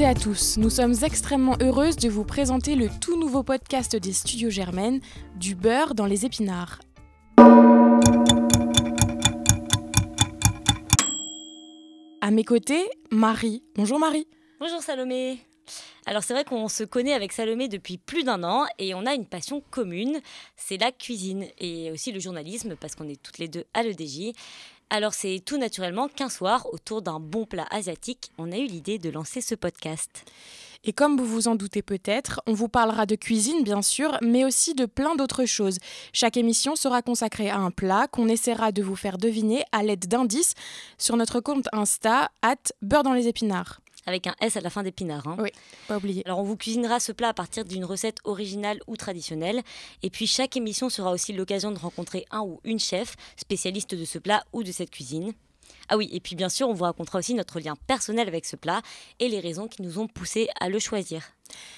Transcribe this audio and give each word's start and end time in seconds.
Et 0.00 0.06
à 0.06 0.14
tous. 0.14 0.58
Nous 0.58 0.70
sommes 0.70 0.94
extrêmement 1.02 1.56
heureuses 1.60 1.96
de 1.96 2.08
vous 2.08 2.22
présenter 2.22 2.76
le 2.76 2.88
tout 3.00 3.18
nouveau 3.18 3.42
podcast 3.42 3.96
des 3.96 4.12
Studios 4.12 4.50
Germaines, 4.50 5.00
Du 5.34 5.56
beurre 5.56 5.96
dans 5.96 6.06
les 6.06 6.24
épinards. 6.24 6.78
À 12.20 12.30
mes 12.30 12.44
côtés, 12.44 12.88
Marie. 13.10 13.64
Bonjour 13.74 13.98
Marie. 13.98 14.28
Bonjour 14.60 14.80
Salomé. 14.82 15.40
Alors 16.06 16.22
c'est 16.22 16.34
vrai 16.34 16.44
qu'on 16.44 16.68
se 16.68 16.84
connaît 16.84 17.12
avec 17.12 17.32
Salomé 17.32 17.68
depuis 17.68 17.98
plus 17.98 18.24
d'un 18.24 18.42
an 18.44 18.66
et 18.78 18.94
on 18.94 19.06
a 19.06 19.14
une 19.14 19.26
passion 19.26 19.62
commune, 19.70 20.20
c'est 20.56 20.78
la 20.78 20.92
cuisine 20.92 21.46
et 21.58 21.90
aussi 21.90 22.12
le 22.12 22.20
journalisme 22.20 22.76
parce 22.76 22.94
qu'on 22.94 23.08
est 23.08 23.22
toutes 23.22 23.38
les 23.38 23.48
deux 23.48 23.64
à 23.74 23.82
l'EDJ. 23.82 24.32
Alors 24.90 25.12
c'est 25.12 25.42
tout 25.44 25.58
naturellement 25.58 26.08
qu'un 26.08 26.30
soir, 26.30 26.66
autour 26.72 27.02
d'un 27.02 27.20
bon 27.20 27.44
plat 27.44 27.66
asiatique, 27.70 28.30
on 28.38 28.52
a 28.52 28.56
eu 28.56 28.66
l'idée 28.66 28.98
de 28.98 29.10
lancer 29.10 29.42
ce 29.42 29.54
podcast. 29.54 30.24
Et 30.84 30.92
comme 30.92 31.18
vous 31.18 31.26
vous 31.26 31.48
en 31.48 31.56
doutez 31.56 31.82
peut-être, 31.82 32.40
on 32.46 32.54
vous 32.54 32.68
parlera 32.68 33.04
de 33.04 33.14
cuisine 33.14 33.64
bien 33.64 33.82
sûr, 33.82 34.16
mais 34.22 34.44
aussi 34.44 34.74
de 34.74 34.86
plein 34.86 35.14
d'autres 35.16 35.44
choses. 35.44 35.78
Chaque 36.12 36.36
émission 36.36 36.76
sera 36.76 37.02
consacrée 37.02 37.50
à 37.50 37.58
un 37.58 37.70
plat 37.70 38.06
qu'on 38.10 38.28
essaiera 38.28 38.72
de 38.72 38.82
vous 38.82 38.96
faire 38.96 39.18
deviner 39.18 39.64
à 39.72 39.82
l'aide 39.82 40.06
d'indices 40.06 40.54
sur 40.96 41.16
notre 41.16 41.40
compte 41.40 41.68
Insta, 41.72 42.30
at 42.40 42.56
beurre 42.80 43.02
dans 43.02 43.12
les 43.12 43.28
épinards 43.28 43.80
avec 44.08 44.26
un 44.26 44.34
S 44.40 44.56
à 44.56 44.60
la 44.60 44.70
fin 44.70 44.82
d'épinard. 44.82 45.28
Hein. 45.28 45.36
Oui, 45.38 45.50
pas 45.86 45.98
oublié. 45.98 46.22
Alors 46.24 46.38
on 46.38 46.42
vous 46.42 46.56
cuisinera 46.56 46.98
ce 46.98 47.12
plat 47.12 47.28
à 47.28 47.34
partir 47.34 47.64
d'une 47.64 47.84
recette 47.84 48.18
originale 48.24 48.80
ou 48.86 48.96
traditionnelle. 48.96 49.62
Et 50.02 50.10
puis 50.10 50.26
chaque 50.26 50.56
émission 50.56 50.88
sera 50.88 51.12
aussi 51.12 51.32
l'occasion 51.32 51.70
de 51.70 51.78
rencontrer 51.78 52.24
un 52.30 52.40
ou 52.40 52.60
une 52.64 52.80
chef 52.80 53.16
spécialiste 53.36 53.94
de 53.94 54.04
ce 54.04 54.18
plat 54.18 54.42
ou 54.52 54.62
de 54.62 54.72
cette 54.72 54.90
cuisine. 54.90 55.32
Ah 55.90 55.96
oui, 55.96 56.08
et 56.12 56.20
puis 56.20 56.36
bien 56.36 56.48
sûr, 56.48 56.68
on 56.68 56.74
vous 56.74 56.84
racontera 56.84 57.18
aussi 57.18 57.34
notre 57.34 57.60
lien 57.60 57.74
personnel 57.86 58.28
avec 58.28 58.44
ce 58.44 58.56
plat 58.56 58.82
et 59.20 59.28
les 59.28 59.40
raisons 59.40 59.68
qui 59.68 59.82
nous 59.82 59.98
ont 59.98 60.08
poussé 60.08 60.48
à 60.60 60.68
le 60.68 60.78
choisir. 60.78 61.22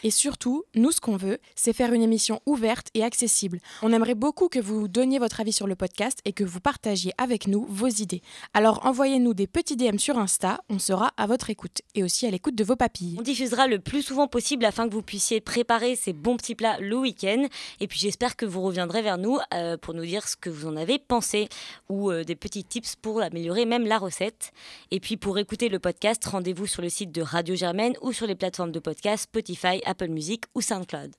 Et 0.03 0.11
surtout, 0.11 0.65
nous, 0.75 0.91
ce 0.91 1.01
qu'on 1.01 1.17
veut, 1.17 1.39
c'est 1.55 1.73
faire 1.73 1.93
une 1.93 2.03
émission 2.03 2.41
ouverte 2.47 2.89
et 2.95 3.05
accessible. 3.05 3.61
On 3.83 3.93
aimerait 3.93 4.15
beaucoup 4.15 4.49
que 4.49 4.59
vous 4.59 4.89
donniez 4.89 5.19
votre 5.19 5.41
avis 5.41 5.53
sur 5.53 5.67
le 5.67 5.77
podcast 5.77 6.21
et 6.25 6.33
que 6.33 6.45
vous 6.45 6.61
partagiez 6.61 7.13
avec 7.19 7.47
nous 7.47 7.67
vos 7.69 7.89
idées. 7.89 8.23
Alors 8.55 8.85
envoyez-nous 8.87 9.35
des 9.35 9.47
petits 9.47 9.77
DM 9.77 9.99
sur 9.99 10.19
Insta, 10.19 10.61
on 10.69 10.79
sera 10.79 11.13
à 11.17 11.27
votre 11.27 11.51
écoute 11.51 11.79
et 11.95 12.03
aussi 12.03 12.27
à 12.27 12.31
l'écoute 12.31 12.55
de 12.55 12.65
vos 12.65 12.77
papilles. 12.77 13.17
On 13.19 13.23
diffusera 13.23 13.67
le 13.67 13.79
plus 13.79 14.03
souvent 14.03 14.27
possible 14.27 14.65
afin 14.65 14.89
que 14.89 14.95
vous 14.95 15.03
puissiez 15.03 15.41
préparer 15.41 15.97
ces 15.97 16.13
bons 16.13 16.37
petits 16.37 16.55
plats 16.55 16.79
le 16.81 16.97
week-end. 16.97 17.47
Et 17.81 17.87
puis 17.87 17.99
j'espère 17.99 18.37
que 18.37 18.47
vous 18.47 18.63
reviendrez 18.63 19.03
vers 19.03 19.19
nous 19.19 19.39
euh, 19.55 19.77
pour 19.77 19.95
nous 19.95 20.05
dire 20.05 20.27
ce 20.29 20.37
que 20.37 20.51
vous 20.51 20.67
en 20.67 20.77
avez 20.77 20.99
pensé 20.99 21.49
ou 21.89 22.11
euh, 22.11 22.25
des 22.25 22.37
petits 22.37 22.65
tips 22.65 22.97
pour 22.97 23.21
améliorer 23.23 23.67
même 23.67 23.87
la 23.87 23.99
recette. 23.99 24.53
Et 24.91 25.01
puis 25.01 25.17
pour 25.17 25.39
écouter 25.39 25.69
le 25.69 25.79
podcast, 25.79 26.25
rendez-vous 26.25 26.67
sur 26.67 26.83
le 26.83 26.89
site 26.89 27.13
de 27.13 27.23
Radio 27.23 27.55
Germaine 27.55 27.95
ou 28.03 28.13
sur 28.13 28.27
les 28.27 28.35
plateformes 28.35 28.73
de 28.73 28.81
podcast 28.81 29.25
Spotify 29.25 29.60
Apple 29.85 30.09
Music 30.09 30.45
ou 30.55 30.61
SoundCloud. 30.61 31.13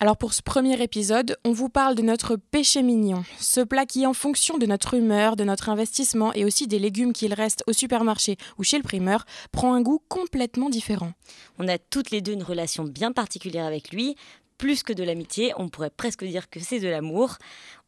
Alors 0.00 0.16
pour 0.16 0.32
ce 0.32 0.42
premier 0.42 0.80
épisode, 0.80 1.36
on 1.44 1.50
vous 1.50 1.68
parle 1.68 1.96
de 1.96 2.02
notre 2.02 2.36
péché 2.36 2.82
mignon, 2.82 3.24
ce 3.40 3.60
plat 3.60 3.84
qui 3.84 4.06
en 4.06 4.14
fonction 4.14 4.56
de 4.56 4.64
notre 4.64 4.94
humeur, 4.94 5.34
de 5.34 5.42
notre 5.42 5.70
investissement 5.70 6.32
et 6.34 6.44
aussi 6.44 6.68
des 6.68 6.78
légumes 6.78 7.12
qu'il 7.12 7.34
reste 7.34 7.64
au 7.66 7.72
supermarché 7.72 8.36
ou 8.58 8.62
chez 8.62 8.76
le 8.76 8.84
primeur, 8.84 9.24
prend 9.50 9.74
un 9.74 9.80
goût 9.80 10.00
complètement 10.08 10.70
différent. 10.70 11.10
On 11.58 11.66
a 11.66 11.78
toutes 11.78 12.12
les 12.12 12.20
deux 12.20 12.32
une 12.32 12.44
relation 12.44 12.84
bien 12.84 13.10
particulière 13.10 13.66
avec 13.66 13.90
lui, 13.90 14.14
plus 14.56 14.84
que 14.84 14.92
de 14.92 15.02
l'amitié, 15.02 15.52
on 15.56 15.68
pourrait 15.68 15.90
presque 15.90 16.24
dire 16.24 16.48
que 16.48 16.60
c'est 16.60 16.80
de 16.80 16.88
l'amour. 16.88 17.36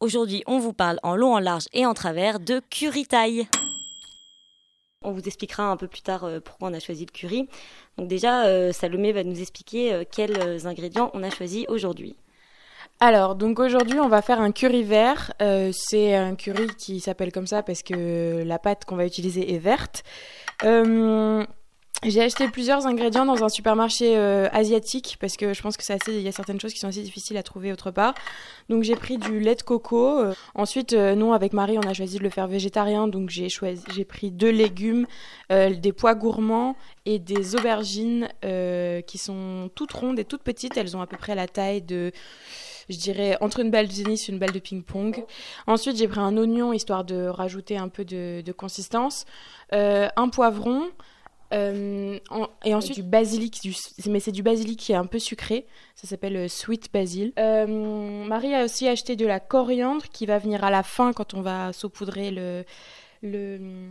Aujourd'hui, 0.01 0.43
on 0.47 0.59
vous 0.59 0.73
parle 0.73 0.99
en 1.03 1.15
long, 1.15 1.35
en 1.35 1.39
large 1.39 1.65
et 1.71 1.85
en 1.85 1.93
travers 1.93 2.41
de 2.41 2.61
curry 2.69 3.05
taille. 3.05 3.47
On 5.03 5.11
vous 5.11 5.21
expliquera 5.21 5.63
un 5.63 5.77
peu 5.77 5.87
plus 5.87 6.01
tard 6.01 6.25
euh, 6.25 6.39
pourquoi 6.39 6.69
on 6.69 6.73
a 6.73 6.79
choisi 6.79 7.05
le 7.05 7.11
curry. 7.11 7.49
Donc 7.97 8.07
déjà, 8.07 8.45
euh, 8.45 8.71
Salomé 8.71 9.11
va 9.11 9.23
nous 9.23 9.41
expliquer 9.41 9.93
euh, 9.93 10.03
quels 10.09 10.67
ingrédients 10.67 11.09
on 11.15 11.23
a 11.23 11.31
choisi 11.31 11.65
aujourd'hui. 11.69 12.15
Alors, 12.99 13.33
donc 13.35 13.59
aujourd'hui, 13.59 13.99
on 13.99 14.09
va 14.09 14.21
faire 14.21 14.39
un 14.39 14.51
curry 14.51 14.83
vert. 14.83 15.33
c'est 15.71 16.15
un 16.15 16.35
curry 16.35 16.67
qui 16.77 16.99
s'appelle 16.99 17.31
comme 17.31 17.47
ça 17.47 17.63
parce 17.63 17.81
que 17.81 18.43
la 18.43 18.59
pâte 18.59 18.85
qu'on 18.85 18.95
va 18.95 19.07
utiliser 19.07 19.55
est 19.55 19.57
verte. 19.57 20.03
J'ai 22.03 22.23
acheté 22.23 22.47
plusieurs 22.47 22.87
ingrédients 22.87 23.25
dans 23.25 23.43
un 23.43 23.49
supermarché 23.49 24.17
euh, 24.17 24.47
asiatique 24.53 25.17
parce 25.21 25.37
que 25.37 25.53
je 25.53 25.61
pense 25.61 25.77
que 25.77 25.83
c'est 25.83 25.99
il 26.07 26.21
y 26.21 26.27
a 26.27 26.31
certaines 26.31 26.59
choses 26.59 26.73
qui 26.73 26.79
sont 26.79 26.87
assez 26.87 27.03
difficiles 27.03 27.37
à 27.37 27.43
trouver 27.43 27.71
autre 27.71 27.91
part. 27.91 28.15
Donc 28.69 28.81
j'ai 28.81 28.95
pris 28.95 29.19
du 29.19 29.39
lait 29.39 29.53
de 29.53 29.61
coco. 29.61 30.17
Euh, 30.17 30.33
ensuite, 30.55 30.93
euh, 30.93 31.13
nous 31.13 31.31
avec 31.31 31.53
Marie, 31.53 31.77
on 31.77 31.87
a 31.87 31.93
choisi 31.93 32.17
de 32.17 32.23
le 32.23 32.31
faire 32.31 32.47
végétarien, 32.47 33.07
donc 33.07 33.29
j'ai 33.29 33.49
choisi, 33.49 33.83
j'ai 33.93 34.03
pris 34.03 34.31
deux 34.31 34.49
légumes, 34.49 35.05
des 35.51 35.93
pois 35.93 36.15
gourmands 36.15 36.75
et 37.05 37.19
des 37.19 37.55
aubergines 37.55 38.27
qui 39.05 39.17
sont 39.19 39.69
toutes 39.75 39.93
rondes 39.93 40.17
et 40.17 40.25
toutes 40.25 40.41
petites. 40.41 40.77
Elles 40.77 40.97
ont 40.97 41.01
à 41.01 41.07
peu 41.07 41.17
près 41.17 41.35
la 41.35 41.47
taille 41.47 41.83
de 41.83 42.11
je 42.89 42.97
dirais 42.97 43.37
entre 43.41 43.59
une 43.59 43.69
balle 43.69 43.87
de 43.87 43.93
tennis 43.93 44.27
et 44.27 44.31
une 44.31 44.39
balle 44.39 44.53
de 44.53 44.59
ping-pong. 44.59 45.23
Ensuite, 45.67 45.97
j'ai 45.97 46.07
pris 46.07 46.19
un 46.19 46.35
oignon 46.35 46.73
histoire 46.73 47.03
de 47.03 47.27
rajouter 47.27 47.77
un 47.77 47.89
peu 47.89 48.03
de 48.05 48.51
consistance, 48.53 49.25
un 49.71 50.29
poivron, 50.29 50.89
euh, 51.53 52.19
et 52.63 52.73
ensuite 52.73 52.95
du 52.95 53.03
basilic, 53.03 53.61
du, 53.61 53.73
mais 54.09 54.19
c'est 54.19 54.31
du 54.31 54.43
basilic 54.43 54.79
qui 54.79 54.91
est 54.91 54.95
un 54.95 55.05
peu 55.05 55.19
sucré. 55.19 55.65
Ça 55.95 56.07
s'appelle 56.07 56.35
euh, 56.37 56.47
sweet 56.47 56.91
basil. 56.93 57.33
Euh, 57.39 58.25
Marie 58.25 58.53
a 58.53 58.63
aussi 58.63 58.87
acheté 58.87 59.15
de 59.15 59.25
la 59.25 59.39
coriandre 59.39 60.05
qui 60.09 60.25
va 60.25 60.37
venir 60.37 60.63
à 60.63 60.71
la 60.71 60.83
fin 60.83 61.13
quand 61.13 61.33
on 61.33 61.41
va 61.41 61.73
saupoudrer 61.73 62.31
le, 62.31 62.63
le, 63.21 63.87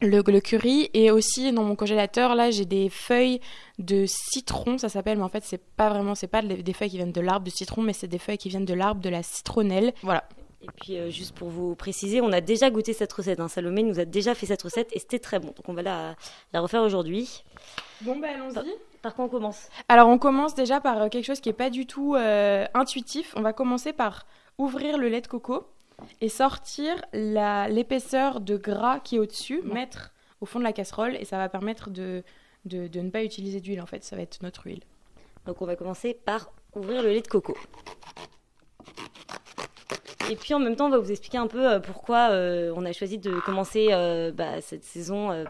le, 0.00 0.40
curry. 0.40 0.90
Et 0.92 1.10
aussi 1.10 1.50
dans 1.52 1.64
mon 1.64 1.76
congélateur, 1.76 2.34
là, 2.34 2.50
j'ai 2.50 2.66
des 2.66 2.90
feuilles 2.90 3.40
de 3.78 4.04
citron, 4.06 4.78
ça 4.78 4.88
s'appelle, 4.88 5.18
mais 5.18 5.24
en 5.24 5.30
fait, 5.30 5.44
c'est 5.44 5.62
pas 5.62 5.88
vraiment, 5.88 6.14
c'est 6.14 6.26
pas 6.26 6.42
des 6.42 6.72
feuilles 6.72 6.90
qui 6.90 6.96
viennent 6.96 7.12
de 7.12 7.20
l'arbre 7.20 7.46
de 7.46 7.50
citron, 7.50 7.82
mais 7.82 7.92
c'est 7.92 8.08
des 8.08 8.18
feuilles 8.18 8.38
qui 8.38 8.50
viennent 8.50 8.64
de 8.64 8.74
l'arbre 8.74 9.00
de 9.00 9.08
la 9.08 9.22
citronnelle. 9.22 9.92
Voilà. 10.02 10.24
Et 10.60 10.66
puis, 10.74 10.98
euh, 10.98 11.08
juste 11.10 11.36
pour 11.36 11.48
vous 11.48 11.76
préciser, 11.76 12.20
on 12.20 12.32
a 12.32 12.40
déjà 12.40 12.68
goûté 12.70 12.92
cette 12.92 13.12
recette. 13.12 13.38
Hein. 13.38 13.48
Salomé 13.48 13.82
nous 13.84 14.00
a 14.00 14.04
déjà 14.04 14.34
fait 14.34 14.46
cette 14.46 14.62
recette 14.62 14.88
et 14.92 14.98
c'était 14.98 15.20
très 15.20 15.38
bon. 15.38 15.48
Donc, 15.48 15.68
on 15.68 15.72
va 15.72 15.82
la, 15.82 16.16
la 16.52 16.60
refaire 16.60 16.82
aujourd'hui. 16.82 17.44
Bon, 18.00 18.18
ben 18.18 18.34
allons-y. 18.34 18.74
Par, 19.00 19.14
quoi 19.14 19.26
on 19.26 19.28
commence? 19.28 19.68
Alors, 19.88 20.08
on 20.08 20.18
commence 20.18 20.56
déjà 20.56 20.80
par 20.80 21.02
euh, 21.02 21.08
quelque 21.08 21.24
chose 21.24 21.40
qui 21.40 21.48
n'est 21.48 21.54
pas 21.54 21.70
du 21.70 21.86
tout 21.86 22.16
euh, 22.16 22.66
intuitif. 22.74 23.32
On 23.36 23.42
va 23.42 23.52
commencer 23.52 23.92
par 23.92 24.26
ouvrir 24.58 24.98
le 24.98 25.08
lait 25.08 25.20
de 25.20 25.28
coco 25.28 25.68
et 26.20 26.28
sortir 26.28 26.96
l'épaisseur 27.12 28.40
de 28.40 28.56
gras 28.56 28.98
qui 28.98 29.16
est 29.16 29.18
au-dessus, 29.20 29.62
mettre 29.62 30.12
au 30.40 30.46
fond 30.46 30.58
de 30.58 30.64
la 30.64 30.72
casserole 30.72 31.16
et 31.16 31.24
ça 31.24 31.38
va 31.38 31.48
permettre 31.48 31.90
de, 31.90 32.22
de, 32.64 32.88
de 32.88 33.00
ne 33.00 33.10
pas 33.10 33.22
utiliser 33.22 33.60
d'huile 33.60 33.80
en 33.80 33.86
fait. 33.86 34.02
Ça 34.02 34.16
va 34.16 34.22
être 34.22 34.42
notre 34.42 34.66
huile. 34.66 34.82
Donc, 35.46 35.62
on 35.62 35.66
va 35.66 35.76
commencer 35.76 36.14
par 36.14 36.50
ouvrir 36.74 37.02
le 37.02 37.10
lait 37.10 37.22
de 37.22 37.28
coco. 37.28 37.56
Et 40.30 40.36
puis 40.36 40.52
en 40.54 40.58
même 40.58 40.76
temps, 40.76 40.86
on 40.86 40.90
va 40.90 40.98
vous 40.98 41.10
expliquer 41.10 41.38
un 41.38 41.46
peu 41.46 41.66
euh, 41.66 41.80
pourquoi 41.80 42.30
euh, 42.30 42.72
on 42.76 42.84
a 42.84 42.92
choisi 42.92 43.18
de 43.18 43.40
commencer 43.40 43.88
euh, 43.90 44.30
bah, 44.30 44.60
cette 44.60 44.84
saison 44.84 45.44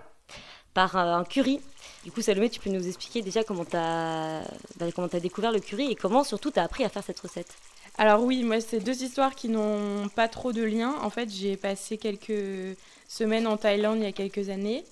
par 0.72 0.96
un 0.96 1.24
curry. 1.24 1.60
Du 2.04 2.12
coup, 2.12 2.20
Salomé, 2.20 2.48
tu 2.48 2.60
peux 2.60 2.70
nous 2.70 2.86
expliquer 2.86 3.22
déjà 3.22 3.42
comment 3.42 3.64
tu 3.64 3.76
as, 3.76 4.42
bah, 4.76 4.86
découvert 5.20 5.50
le 5.50 5.60
curry 5.60 5.90
et 5.90 5.94
comment 5.96 6.22
surtout 6.22 6.52
tu 6.52 6.60
as 6.60 6.62
appris 6.62 6.84
à 6.84 6.88
faire 6.88 7.02
cette 7.02 7.20
recette 7.20 7.56
alors 8.00 8.22
oui, 8.22 8.44
moi 8.44 8.60
c'est 8.60 8.78
deux 8.78 9.02
histoires 9.02 9.34
qui 9.34 9.48
n'ont 9.48 10.08
pas 10.14 10.28
trop 10.28 10.52
de 10.52 10.62
lien. 10.62 10.94
En 11.02 11.10
fait, 11.10 11.28
j'ai 11.28 11.56
passé 11.56 11.98
quelques 11.98 12.76
semaines 13.08 13.48
en 13.48 13.56
Thaïlande 13.56 13.96
il 13.98 14.04
y 14.04 14.06
a 14.06 14.12
quelques 14.12 14.50
années. 14.50 14.84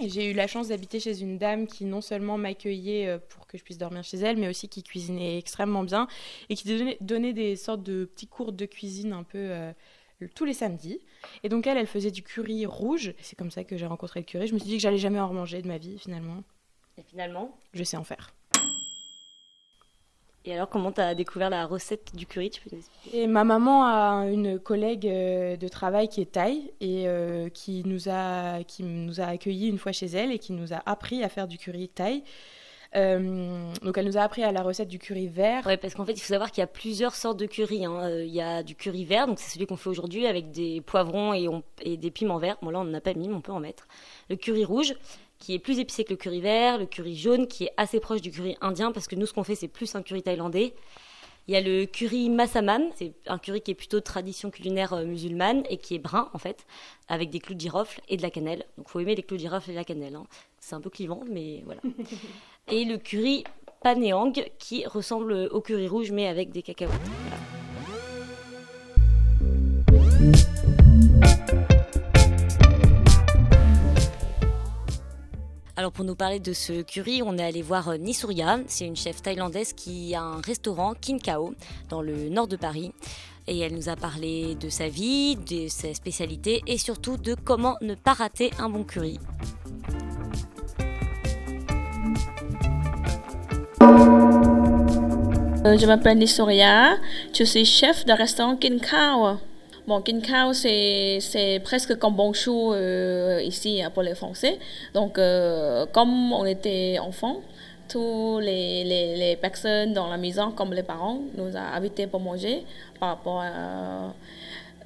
J'ai 0.00 0.30
eu 0.30 0.32
la 0.32 0.46
chance 0.46 0.68
d'habiter 0.68 1.00
chez 1.00 1.22
une 1.22 1.38
dame 1.38 1.66
qui 1.66 1.84
non 1.84 2.00
seulement 2.00 2.38
m'accueillait 2.38 3.08
euh, 3.08 3.18
pour 3.18 3.46
que 3.46 3.58
je 3.58 3.64
puisse 3.64 3.78
dormir 3.78 4.04
chez 4.04 4.18
elle, 4.18 4.36
mais 4.36 4.48
aussi 4.48 4.68
qui 4.68 4.82
cuisinait 4.82 5.38
extrêmement 5.38 5.82
bien 5.82 6.06
et 6.48 6.54
qui 6.54 6.96
donnait, 7.00 7.32
des 7.32 7.56
sortes 7.56 7.82
de 7.82 8.04
petits 8.04 8.28
cours 8.28 8.52
de 8.52 8.64
cuisine 8.64 9.12
un 9.12 9.24
peu 9.24 9.38
euh, 9.38 9.72
tous 10.34 10.44
les 10.44 10.54
samedis. 10.54 11.00
Et 11.42 11.48
donc 11.48 11.66
elle, 11.66 11.78
elle 11.78 11.86
faisait 11.86 12.10
du 12.10 12.22
curry 12.22 12.64
rouge. 12.64 13.14
C'est 13.20 13.36
comme 13.36 13.50
ça 13.50 13.64
que 13.64 13.76
j'ai 13.76 13.86
rencontré 13.86 14.20
le 14.20 14.26
curry. 14.26 14.46
Je 14.46 14.54
me 14.54 14.58
suis 14.58 14.68
dit 14.68 14.76
que 14.76 14.82
j'allais 14.82 14.98
jamais 14.98 15.20
en 15.20 15.28
remanger 15.28 15.62
de 15.62 15.68
ma 15.68 15.78
vie 15.78 15.98
finalement. 15.98 16.42
Et 16.96 17.02
finalement? 17.02 17.58
Je 17.72 17.82
sais 17.84 17.96
en 17.96 18.04
faire. 18.04 18.34
Et 20.44 20.54
alors, 20.54 20.68
comment 20.68 20.92
tu 20.92 21.00
as 21.00 21.14
découvert 21.14 21.50
la 21.50 21.66
recette 21.66 22.14
du 22.14 22.24
curry 22.24 22.50
tu 22.50 22.62
peux 22.62 22.76
et 23.12 23.26
Ma 23.26 23.44
maman 23.44 23.84
a 23.84 24.26
une 24.30 24.58
collègue 24.58 25.06
euh, 25.06 25.56
de 25.56 25.68
travail 25.68 26.08
qui 26.08 26.20
est 26.20 26.32
thaï 26.32 26.72
et 26.80 27.08
euh, 27.08 27.48
qui, 27.48 27.82
nous 27.84 28.08
a, 28.08 28.62
qui 28.64 28.82
nous 28.82 29.20
a 29.20 29.24
accueillis 29.24 29.68
une 29.68 29.78
fois 29.78 29.92
chez 29.92 30.06
elle 30.06 30.32
et 30.32 30.38
qui 30.38 30.52
nous 30.52 30.72
a 30.72 30.82
appris 30.86 31.22
à 31.24 31.28
faire 31.28 31.48
du 31.48 31.58
curry 31.58 31.88
thaï. 31.88 32.22
Euh, 32.96 33.70
donc 33.82 33.98
elle 33.98 34.06
nous 34.06 34.16
a 34.16 34.22
appris 34.22 34.42
à 34.42 34.50
la 34.50 34.62
recette 34.62 34.88
du 34.88 34.98
curry 34.98 35.26
vert. 35.26 35.64
Oui, 35.66 35.76
parce 35.76 35.94
qu'en 35.94 36.06
fait, 36.06 36.12
il 36.12 36.20
faut 36.20 36.32
savoir 36.32 36.50
qu'il 36.50 36.62
y 36.62 36.64
a 36.64 36.68
plusieurs 36.68 37.14
sortes 37.14 37.38
de 37.38 37.46
curry. 37.46 37.84
Hein. 37.84 38.08
Il 38.20 38.32
y 38.32 38.40
a 38.40 38.62
du 38.62 38.74
curry 38.74 39.04
vert, 39.04 39.26
donc 39.26 39.38
c'est 39.40 39.50
celui 39.50 39.66
qu'on 39.66 39.76
fait 39.76 39.90
aujourd'hui 39.90 40.26
avec 40.26 40.50
des 40.50 40.80
poivrons 40.80 41.34
et, 41.34 41.48
et 41.82 41.96
des 41.96 42.10
piments 42.10 42.38
verts. 42.38 42.56
Bon 42.62 42.70
là, 42.70 42.80
on 42.80 42.84
n'en 42.84 42.94
a 42.94 43.00
pas 43.00 43.12
mis, 43.12 43.28
mais 43.28 43.34
on 43.34 43.42
peut 43.42 43.52
en 43.52 43.60
mettre. 43.60 43.86
Le 44.30 44.36
curry 44.36 44.64
rouge, 44.64 44.94
qui 45.38 45.54
est 45.54 45.58
plus 45.58 45.78
épicé 45.78 46.04
que 46.04 46.10
le 46.10 46.16
curry 46.16 46.40
vert, 46.40 46.78
le 46.78 46.86
curry 46.86 47.16
jaune 47.16 47.46
qui 47.46 47.64
est 47.64 47.72
assez 47.76 48.00
proche 48.00 48.20
du 48.20 48.30
curry 48.30 48.56
indien 48.60 48.92
parce 48.92 49.06
que 49.06 49.14
nous 49.14 49.26
ce 49.26 49.32
qu'on 49.32 49.44
fait 49.44 49.54
c'est 49.54 49.68
plus 49.68 49.94
un 49.94 50.02
curry 50.02 50.22
thaïlandais. 50.22 50.74
Il 51.48 51.54
y 51.54 51.56
a 51.56 51.62
le 51.62 51.86
curry 51.86 52.28
massaman, 52.28 52.90
c'est 52.94 53.14
un 53.26 53.38
curry 53.38 53.62
qui 53.62 53.70
est 53.70 53.74
plutôt 53.74 53.96
de 53.98 54.04
tradition 54.04 54.50
culinaire 54.50 54.92
euh, 54.92 55.06
musulmane 55.06 55.62
et 55.70 55.78
qui 55.78 55.94
est 55.94 55.98
brun 55.98 56.28
en 56.34 56.38
fait, 56.38 56.66
avec 57.08 57.30
des 57.30 57.38
clous 57.38 57.54
de 57.54 57.60
girofle 57.60 58.02
et 58.10 58.18
de 58.18 58.22
la 58.22 58.30
cannelle. 58.30 58.66
Donc 58.76 58.90
faut 58.90 59.00
aimer 59.00 59.14
les 59.14 59.22
clous 59.22 59.38
de 59.38 59.42
girofle 59.42 59.70
et 59.70 59.74
la 59.74 59.84
cannelle. 59.84 60.14
Hein. 60.14 60.26
C'est 60.60 60.74
un 60.74 60.80
peu 60.82 60.90
clivant, 60.90 61.22
mais 61.30 61.62
voilà. 61.64 61.80
et 62.68 62.84
le 62.84 62.98
curry 62.98 63.44
panéang 63.82 64.34
qui 64.58 64.84
ressemble 64.86 65.48
au 65.50 65.62
curry 65.62 65.88
rouge 65.88 66.10
mais 66.10 66.26
avec 66.26 66.50
des 66.50 66.60
cacahuètes. 66.60 67.00
Alors 75.78 75.92
pour 75.92 76.04
nous 76.04 76.16
parler 76.16 76.40
de 76.40 76.52
ce 76.52 76.82
curry, 76.82 77.22
on 77.24 77.38
est 77.38 77.44
allé 77.44 77.62
voir 77.62 77.90
euh, 77.90 77.98
Nisuria. 77.98 78.58
C'est 78.66 78.84
une 78.84 78.96
chef 78.96 79.22
thaïlandaise 79.22 79.74
qui 79.74 80.12
a 80.12 80.22
un 80.22 80.40
restaurant 80.40 80.92
Kin 81.00 81.18
Kao 81.18 81.54
dans 81.88 82.02
le 82.02 82.28
nord 82.30 82.48
de 82.48 82.56
Paris. 82.56 82.90
Et 83.46 83.60
elle 83.60 83.74
nous 83.74 83.88
a 83.88 83.94
parlé 83.94 84.56
de 84.56 84.70
sa 84.70 84.88
vie, 84.88 85.36
de 85.36 85.68
ses 85.68 85.94
spécialités 85.94 86.64
et 86.66 86.78
surtout 86.78 87.16
de 87.16 87.36
comment 87.36 87.76
ne 87.80 87.94
pas 87.94 88.14
rater 88.14 88.50
un 88.58 88.68
bon 88.68 88.82
curry. 88.82 89.20
Euh, 95.64 95.78
je 95.78 95.86
m'appelle 95.86 96.18
Nisuria. 96.18 96.96
Je 97.32 97.44
suis 97.44 97.64
chef 97.64 98.04
de 98.04 98.12
restaurant 98.14 98.56
Kin 99.88 99.94
Kao. 99.94 99.96
Bon, 99.96 100.02
Kinkao, 100.02 100.52
c'est 100.52 101.60
presque 101.64 101.98
comme 101.98 102.14
bonjour 102.14 102.74
euh, 102.74 103.40
ici 103.42 103.82
hein, 103.82 103.90
pour 103.90 104.02
les 104.02 104.14
Français. 104.14 104.58
Donc, 104.92 105.18
euh, 105.18 105.86
comme 105.92 106.32
on 106.32 106.44
était 106.44 106.98
enfants, 107.00 107.40
tous 107.88 108.38
les, 108.40 108.84
les, 108.84 109.36
personnes 109.36 109.94
dans 109.94 110.08
la 110.10 110.18
maison, 110.18 110.52
comme 110.52 110.74
les 110.74 110.82
parents, 110.82 111.20
nous 111.36 111.56
ont 111.56 111.74
invités 111.74 112.06
pour 112.06 112.20
manger 112.20 112.64
par 113.00 113.08
rapport 113.10 113.40
à. 113.40 114.14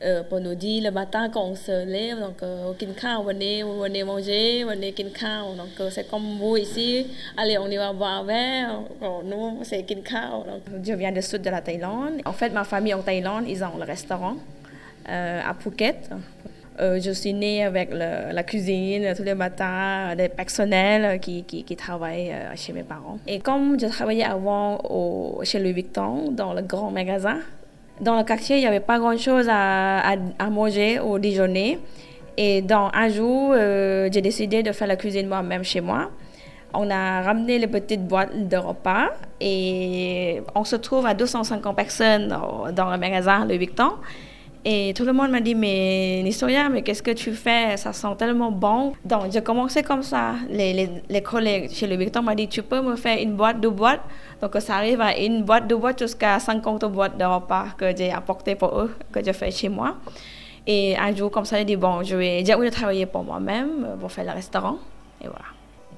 Euh, 0.04 0.24
pour 0.24 0.40
nous 0.40 0.56
dire 0.56 0.82
le 0.82 0.90
matin 0.90 1.28
quand 1.32 1.44
on 1.44 1.54
se 1.54 1.84
lève, 1.86 2.18
donc 2.18 2.42
au 2.42 2.72
Kinkao, 2.72 3.22
venez, 3.22 3.62
venez 3.62 4.02
manger, 4.02 4.64
venez 4.64 4.92
Kinkao. 4.92 5.54
Donc 5.56 5.90
c'est 5.90 6.10
comme 6.10 6.38
vous 6.40 6.56
ici, 6.56 7.06
allez, 7.36 7.56
on 7.56 7.68
y 7.68 7.76
va 7.76 7.92
boire 7.92 8.20
un 8.20 8.24
verre. 8.24 8.80
nous, 9.24 9.58
c'est 9.62 9.84
Kinkao. 9.84 10.44
Je 10.82 10.92
viens 10.94 11.12
du 11.12 11.22
sud 11.22 11.42
de 11.42 11.50
la 11.50 11.60
Thaïlande. 11.60 12.20
En 12.24 12.32
fait, 12.32 12.50
ma 12.50 12.64
famille 12.64 12.94
en 12.94 13.02
Thaïlande, 13.02 13.44
ils 13.46 13.62
ont 13.62 13.78
le 13.78 13.84
restaurant. 13.84 14.34
Euh, 15.08 15.40
à 15.44 15.54
Phuket. 15.54 16.10
Euh, 16.80 17.00
je 17.00 17.10
suis 17.10 17.34
née 17.34 17.64
avec 17.64 17.90
la 17.92 18.42
cuisine 18.44 19.12
tous 19.16 19.24
les 19.24 19.34
matins, 19.34 20.14
des 20.16 20.28
personnels 20.28 21.20
qui, 21.20 21.44
qui, 21.44 21.76
travaillent 21.76 22.30
euh, 22.32 22.52
chez 22.54 22.72
mes 22.72 22.82
parents. 22.82 23.18
Et 23.26 23.40
comme 23.40 23.78
je 23.78 23.86
travaillais 23.86 24.24
avant 24.24 24.78
chez 25.42 25.58
Louis 25.58 25.72
Vuitton, 25.72 26.30
dans 26.30 26.54
le 26.54 26.62
grand 26.62 26.90
magasin, 26.90 27.38
dans 28.00 28.16
le 28.16 28.24
quartier, 28.24 28.56
il 28.56 28.60
n'y 28.60 28.66
avait 28.66 28.80
pas 28.80 28.98
grand-chose 28.98 29.48
à, 29.50 30.14
à, 30.38 30.50
manger 30.50 30.98
au 30.98 31.18
déjeuner. 31.18 31.78
Et 32.36 32.62
dans 32.62 32.90
un 32.94 33.08
jour, 33.08 33.54
j'ai 33.54 34.22
décidé 34.22 34.62
de 34.62 34.72
faire 34.72 34.88
la 34.88 34.96
cuisine 34.96 35.26
moi-même 35.28 35.64
chez 35.64 35.80
moi. 35.80 36.10
On 36.74 36.90
a 36.90 37.22
ramené 37.22 37.58
les 37.58 37.66
petites 37.66 38.06
boîtes 38.06 38.48
de 38.48 38.56
repas 38.56 39.10
et 39.40 40.40
on 40.54 40.64
se 40.64 40.76
trouve 40.76 41.04
à 41.04 41.12
250 41.12 41.76
personnes 41.76 42.28
dans, 42.28 42.72
dans 42.72 42.90
le 42.90 42.96
magasin 42.96 43.44
Louis 43.44 43.58
Vuitton. 43.58 43.90
Et 44.64 44.94
tout 44.94 45.04
le 45.04 45.12
monde 45.12 45.30
m'a 45.30 45.40
dit, 45.40 45.56
mais 45.56 46.20
Nistoria, 46.22 46.68
mais 46.68 46.82
qu'est-ce 46.82 47.02
que 47.02 47.10
tu 47.10 47.32
fais? 47.32 47.76
Ça 47.76 47.92
sent 47.92 48.14
tellement 48.16 48.52
bon. 48.52 48.92
Donc, 49.04 49.32
j'ai 49.32 49.42
commencé 49.42 49.82
comme 49.82 50.04
ça. 50.04 50.34
Les, 50.48 50.88
les, 51.08 51.22
collègues 51.22 51.70
chez 51.72 51.88
le 51.88 51.96
Victor 51.96 52.22
m'ont 52.22 52.34
dit, 52.34 52.46
tu 52.46 52.62
peux 52.62 52.80
me 52.80 52.94
faire 52.94 53.18
une 53.20 53.34
boîte, 53.34 53.60
deux 53.60 53.70
boîtes 53.70 54.02
Donc, 54.40 54.54
ça 54.60 54.76
arrive 54.76 55.00
à 55.00 55.18
une 55.18 55.42
boîte, 55.42 55.66
deux 55.66 55.76
boîtes 55.76 55.98
jusqu'à 55.98 56.38
50 56.38 56.84
boîtes 56.84 57.18
de 57.18 57.24
repas 57.24 57.66
que 57.76 57.96
j'ai 57.96 58.12
apporté 58.12 58.54
pour 58.54 58.78
eux, 58.78 58.94
que 59.10 59.24
je 59.24 59.32
fais 59.32 59.50
chez 59.50 59.68
moi. 59.68 59.96
Et 60.64 60.96
un 60.96 61.12
jour, 61.14 61.28
comme 61.28 61.44
ça, 61.44 61.58
j'ai 61.58 61.64
dit, 61.64 61.76
bon, 61.76 62.04
je 62.04 62.14
vais, 62.14 62.44
j'ai 62.44 62.54
voulu 62.54 62.70
travailler 62.70 63.06
pour 63.06 63.24
moi-même, 63.24 63.84
euh, 63.84 63.96
pour 63.96 64.12
faire 64.12 64.24
le 64.24 64.30
restaurant. 64.30 64.78
Et 65.20 65.26
voilà. 65.26 65.44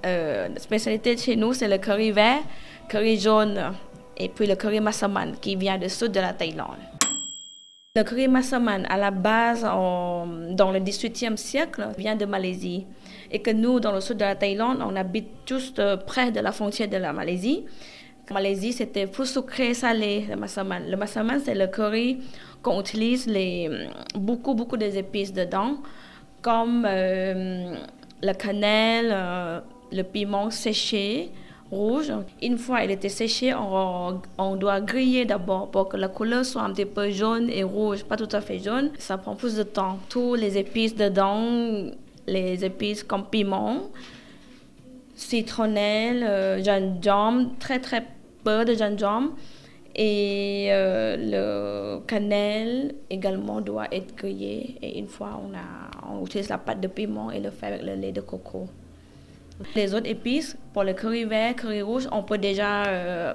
Euh, 0.06 0.49
la 0.49 0.58
spécialité 0.58 1.17
chez 1.19 1.37
nous, 1.37 1.52
c'est 1.52 1.69
le 1.69 1.76
curry 1.76 2.12
vert, 2.12 2.40
curry 2.88 3.19
jaune 3.19 3.72
et 4.17 4.28
puis 4.28 4.46
le 4.46 4.55
curry 4.55 4.81
massaman 4.81 5.34
qui 5.40 5.56
vient 5.56 5.78
du 5.78 5.88
sud 5.88 6.12
de 6.12 6.20
la 6.20 6.32
Thaïlande. 6.32 6.78
Le 7.96 8.02
curry 8.02 8.26
massaman, 8.26 8.87
à 8.91 8.96
la 8.96 9.12
base, 9.12 9.62
dans 9.62 10.73
le 10.73 10.81
18e 10.81 11.37
siècle, 11.37 11.91
vient 11.96 12.17
de 12.17 12.25
Malaisie. 12.25 12.88
Et 13.31 13.41
que 13.41 13.52
nous, 13.52 13.79
dans 13.79 13.93
le 13.93 14.00
sud 14.00 14.17
de 14.17 14.25
la 14.25 14.35
Thaïlande, 14.35 14.79
on 14.85 14.96
habite 14.96 15.29
juste 15.46 15.79
euh, 15.79 15.96
près 15.96 16.32
de 16.32 16.41
la 16.41 16.50
frontière 16.50 16.88
de 16.88 16.96
la 16.96 17.12
Malaisie. 17.12 17.64
En 18.29 18.35
Malaisie, 18.35 18.73
c'était 18.73 19.06
plus 19.06 19.32
sucré 19.32 19.75
salé, 19.75 20.26
le 20.29 20.35
massaman. 20.35 20.91
Le 20.91 20.96
massaman, 20.96 21.38
c'est 21.38 21.55
le 21.55 21.69
curry 21.69 22.19
qu'on 22.62 22.81
utilise 22.81 23.29
les, 23.29 23.70
beaucoup, 24.17 24.55
beaucoup 24.55 24.76
des 24.76 24.99
épices 24.99 25.32
dedans, 25.32 25.76
comme 26.43 26.85
euh, 26.91 27.76
le 28.20 28.32
cannelle, 28.32 29.12
euh, 29.12 29.61
le 29.93 30.02
piment 30.02 30.50
séché, 30.50 31.31
rouge. 31.70 32.12
Une 32.43 32.58
fois 32.58 32.84
il 32.84 32.90
était 32.90 33.08
séché, 33.08 33.55
on, 33.55 34.20
on 34.38 34.56
doit 34.56 34.81
griller 34.81 35.25
d'abord 35.25 35.70
pour 35.70 35.88
que 35.88 35.96
la 35.96 36.08
couleur 36.08 36.44
soit 36.44 36.62
un 36.62 36.72
petit 36.72 36.84
peu 36.84 37.11
jaune 37.11 37.49
et 37.50 37.62
rouge, 37.62 38.05
pas 38.05 38.16
tout 38.16 38.28
à 38.32 38.40
fait 38.40 38.58
jaune. 38.58 38.90
Ça 38.99 39.19
prend 39.19 39.34
plus 39.34 39.56
de 39.56 39.62
temps. 39.62 39.99
Tous 40.08 40.34
les 40.34 40.58
épices 40.58 40.94
dedans, 40.94 41.90
les 42.26 42.64
épices 42.64 43.02
comme 43.02 43.26
piment, 43.26 43.90
citronnelle, 45.14 46.22
euh, 46.22 46.62
gingembre, 46.62 47.50
très 47.58 47.81
très 47.81 48.06
peu 48.43 48.64
de 48.64 48.75
gingembre. 48.75 49.32
Et 49.96 50.70
euh, 50.70 51.17
le 51.17 52.00
cannelle 52.06 52.96
également 53.10 53.60
doit 53.60 53.87
être 53.93 54.17
grillé. 54.17 54.76
Et 54.82 54.99
une 54.99 55.06
fois, 55.06 55.40
on, 55.40 55.55
a, 55.55 56.12
on 56.12 56.25
utilise 56.26 56.49
la 56.49 56.58
pâte 56.58 56.81
de 56.81 56.88
piment 56.88 57.31
et 57.31 57.38
le 57.38 57.50
fait 57.50 57.67
avec 57.67 57.82
le 57.82 57.94
lait 57.94 58.10
de 58.10 58.20
coco. 58.20 58.67
Les 59.76 59.94
autres 59.94 60.08
épices, 60.08 60.56
pour 60.72 60.82
le 60.82 60.94
curry 60.94 61.24
vert, 61.24 61.54
curry 61.54 61.82
rouge, 61.82 62.08
on 62.10 62.22
peut 62.22 62.38
déjà 62.38 62.86
euh, 62.86 63.34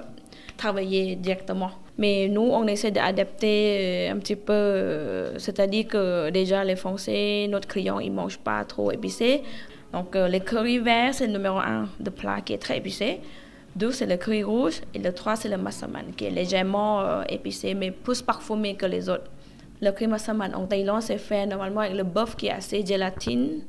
travailler 0.56 1.16
directement. 1.16 1.70
Mais 1.96 2.28
nous, 2.28 2.42
on 2.42 2.66
essaie 2.66 2.90
d'adapter 2.90 4.08
euh, 4.08 4.12
un 4.12 4.18
petit 4.18 4.36
peu, 4.36 4.52
euh, 4.52 5.38
c'est-à-dire 5.38 5.88
que 5.88 6.30
déjà 6.30 6.62
les 6.62 6.76
Français, 6.76 7.46
notre 7.48 7.68
client, 7.68 8.00
ils 8.00 8.10
ne 8.10 8.16
mangent 8.16 8.38
pas 8.38 8.64
trop 8.64 8.92
épicé. 8.92 9.42
Donc 9.92 10.14
le 10.14 10.38
curry 10.38 10.78
vert, 10.78 11.14
c'est 11.14 11.26
le 11.26 11.32
numéro 11.32 11.58
un 11.58 11.88
de 11.98 12.10
plat 12.10 12.40
qui 12.42 12.52
est 12.52 12.58
très 12.58 12.78
épicé. 12.78 13.20
Deux, 13.74 13.90
c'est 13.90 14.06
le 14.06 14.16
curry 14.16 14.44
rouge. 14.44 14.82
Et 14.94 15.00
le 15.00 15.12
trois, 15.12 15.34
c'est 15.34 15.48
le 15.48 15.56
massaman, 15.56 16.12
qui 16.16 16.26
est 16.26 16.30
légèrement 16.30 17.22
épicé, 17.24 17.74
mais 17.74 17.90
plus 17.90 18.22
parfumé 18.22 18.76
que 18.76 18.86
les 18.86 19.08
autres. 19.08 19.28
Le 19.80 19.90
curry 19.90 20.06
massaman 20.06 20.54
en 20.54 20.66
Thaïlande, 20.66 21.02
c'est 21.02 21.18
fait 21.18 21.44
normalement 21.44 21.80
avec 21.80 21.96
le 21.96 22.04
bœuf 22.04 22.36
qui 22.36 22.46
est 22.46 22.52
assez 22.52 22.86
gélatine 22.86 23.62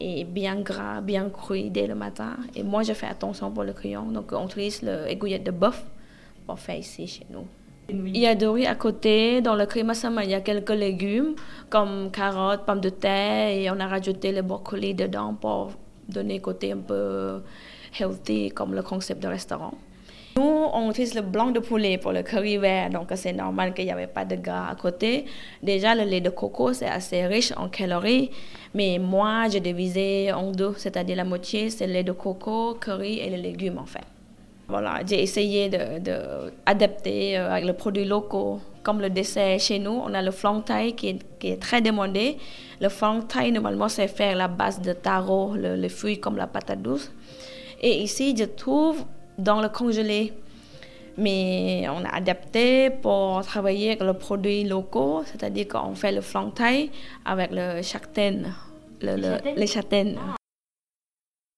et 0.00 0.24
bien 0.24 0.60
gras, 0.60 1.00
bien 1.00 1.28
cru 1.28 1.70
dès 1.70 1.86
le 1.86 1.94
matin. 1.94 2.36
Et 2.54 2.62
moi, 2.62 2.82
je 2.82 2.92
fais 2.92 3.06
attention 3.06 3.50
pour 3.50 3.64
le 3.64 3.72
crayon. 3.72 4.04
Donc, 4.10 4.32
on 4.32 4.46
utilise 4.46 4.82
l'aiguillette 4.82 5.44
de 5.44 5.50
bœuf 5.50 5.84
pour 6.46 6.58
faire 6.58 6.76
ici 6.78 7.06
chez 7.06 7.26
nous. 7.30 7.46
Il 7.90 8.18
y 8.18 8.26
a 8.26 8.34
du 8.34 8.46
riz 8.46 8.66
à 8.66 8.74
côté. 8.74 9.40
Dans 9.40 9.56
le 9.56 9.64
crème 9.64 9.86
masama, 9.86 10.22
il 10.22 10.30
y 10.30 10.34
a 10.34 10.42
quelques 10.42 10.70
légumes 10.70 11.34
comme 11.70 12.10
carottes, 12.10 12.66
pommes 12.66 12.80
de 12.80 12.90
terre 12.90 13.48
et 13.48 13.70
on 13.70 13.80
a 13.80 13.86
rajouté 13.86 14.30
le 14.30 14.42
brocoli 14.42 14.94
dedans 14.94 15.34
pour 15.34 15.72
donner 16.06 16.40
côté 16.40 16.72
un 16.72 16.78
peu 16.78 17.40
healthy 17.98 18.50
comme 18.50 18.74
le 18.74 18.82
concept 18.82 19.22
de 19.22 19.28
restaurant. 19.28 19.72
Nous, 20.38 20.68
on 20.72 20.90
utilise 20.92 21.16
le 21.16 21.22
blanc 21.22 21.50
de 21.50 21.58
poulet 21.58 21.98
pour 21.98 22.12
le 22.12 22.22
curry 22.22 22.58
vert, 22.58 22.90
donc 22.90 23.08
c'est 23.16 23.32
normal 23.32 23.74
qu'il 23.74 23.86
n'y 23.86 23.90
avait 23.90 24.06
pas 24.06 24.24
de 24.24 24.36
gras 24.36 24.68
à 24.70 24.76
côté. 24.76 25.24
Déjà, 25.64 25.96
le 25.96 26.04
lait 26.04 26.20
de 26.20 26.30
coco, 26.30 26.72
c'est 26.72 26.86
assez 26.86 27.26
riche 27.26 27.52
en 27.56 27.68
calories, 27.68 28.30
mais 28.72 29.00
moi, 29.00 29.48
je 29.52 29.58
divisé 29.58 30.32
en 30.32 30.52
deux, 30.52 30.74
c'est-à-dire 30.76 31.16
la 31.16 31.24
moitié, 31.24 31.70
c'est 31.70 31.88
le 31.88 31.92
lait 31.94 32.04
de 32.04 32.12
coco, 32.12 32.74
curry 32.74 33.18
et 33.18 33.28
les 33.30 33.38
légumes, 33.38 33.78
en 33.78 33.86
fait. 33.86 34.04
Voilà, 34.68 35.00
j'ai 35.04 35.20
essayé 35.20 35.68
d'adapter 35.68 37.32
de, 37.32 37.36
euh, 37.38 37.50
avec 37.50 37.64
le 37.64 37.72
produit 37.72 38.04
locaux. 38.04 38.60
Comme 38.84 39.00
le 39.00 39.10
dessert 39.10 39.58
chez 39.58 39.80
nous, 39.80 40.00
on 40.06 40.14
a 40.14 40.22
le 40.22 40.30
flan 40.30 40.60
thai 40.60 40.92
qui 40.92 41.18
est, 41.40 41.60
très 41.60 41.80
demandé. 41.80 42.36
Le 42.80 42.88
flan 42.88 43.22
thai, 43.22 43.50
normalement, 43.50 43.88
c'est 43.88 44.06
faire 44.06 44.36
la 44.36 44.46
base 44.46 44.80
de 44.80 44.92
taro, 44.92 45.56
le, 45.56 45.74
le 45.74 45.88
fruit 45.88 46.20
comme 46.20 46.36
la 46.36 46.46
patate 46.46 46.80
douce. 46.80 47.10
Et 47.80 48.02
ici, 48.02 48.36
je 48.38 48.44
trouve 48.44 49.04
dans 49.38 49.60
le 49.60 49.68
congelé. 49.68 50.32
Mais 51.16 51.86
on 51.88 52.04
a 52.04 52.14
adapté 52.14 52.90
pour 52.90 53.42
travailler 53.42 53.88
avec 53.88 54.02
le 54.02 54.12
produit 54.12 54.62
locaux, 54.64 55.22
c'est-à-dire 55.24 55.66
qu'on 55.66 55.94
fait 55.94 56.12
le 56.12 56.20
flan 56.20 56.50
thaï 56.50 56.90
avec 57.24 57.50
le 57.50 57.82
châtaigne, 57.82 58.52
le, 59.02 59.56
les 59.56 59.66
châtaignes. 59.66 60.16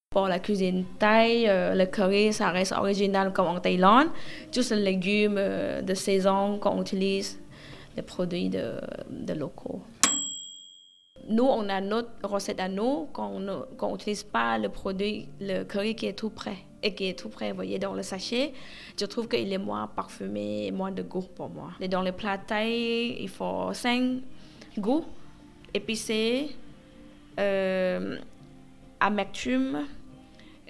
Pour 0.09 0.27
la 0.27 0.39
cuisine 0.39 0.83
thaï, 0.99 1.47
euh, 1.47 1.75
le 1.75 1.85
curry, 1.85 2.33
ça 2.33 2.49
reste 2.49 2.73
original 2.73 3.31
comme 3.31 3.47
en 3.47 3.59
Thaïlande. 3.59 4.07
Juste 4.51 4.71
les 4.71 4.81
légumes 4.81 5.37
euh, 5.37 5.81
de 5.81 5.93
saison 5.93 6.57
qu'on 6.57 6.81
utilise, 6.81 7.39
les 7.95 8.01
produits 8.01 8.49
de, 8.49 8.73
de 9.09 9.33
locaux. 9.33 9.81
Nous, 11.29 11.45
on 11.45 11.69
a 11.69 11.79
notre 11.79 12.09
recette 12.23 12.59
à 12.59 12.67
nous, 12.67 13.07
qu'on 13.13 13.91
n'utilise 13.91 14.23
pas 14.23 14.57
le 14.57 14.69
produit, 14.69 15.29
le 15.39 15.63
curry 15.63 15.95
qui 15.95 16.07
est 16.07 16.13
tout 16.13 16.31
prêt. 16.31 16.57
Et 16.83 16.93
qui 16.93 17.09
est 17.09 17.19
tout 17.19 17.29
prêt, 17.29 17.49
vous 17.49 17.55
voyez, 17.55 17.79
dans 17.79 17.93
le 17.93 18.03
sachet, 18.03 18.53
je 18.99 19.05
trouve 19.05 19.27
qu'il 19.27 19.51
est 19.51 19.57
moins 19.57 19.87
parfumé 19.87 20.67
et 20.67 20.71
moins 20.71 20.91
de 20.91 21.03
goût 21.03 21.21
pour 21.35 21.49
moi. 21.49 21.71
Et 21.79 21.87
dans 21.87 22.01
le 22.01 22.11
plat 22.11 22.37
thaï, 22.37 23.17
il 23.19 23.29
faut 23.29 23.73
5 23.73 24.21
goûts, 24.77 25.05
épicé, 25.73 26.49
euh, 27.39 28.17
amertume, 28.99 29.85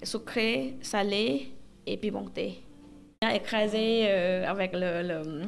sucré, 0.04 0.76
salé 0.82 1.52
et 1.86 1.98
pimenté. 1.98 2.62
Écrasé 3.34 4.06
euh, 4.08 4.48
avec 4.48 4.74
le, 4.74 5.04
le, 5.04 5.44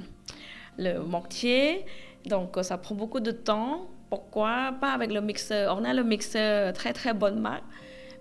le 0.77 1.00
mortier, 1.03 1.86
donc 2.25 2.58
ça 2.62 2.77
prend 2.77 2.96
beaucoup 2.96 3.20
de 3.20 3.32
temps. 3.32 3.88
Pourquoi? 4.10 4.75
Pas 4.79 4.91
avec 4.91 5.12
le 5.12 5.22
mixeur 5.22 5.75
On 5.79 5.84
a 5.84 5.93
le 5.93 6.03
mixeur 6.03 6.72
très 6.74 6.93
très 6.93 7.13
bonne 7.13 7.39
marque. 7.39 7.63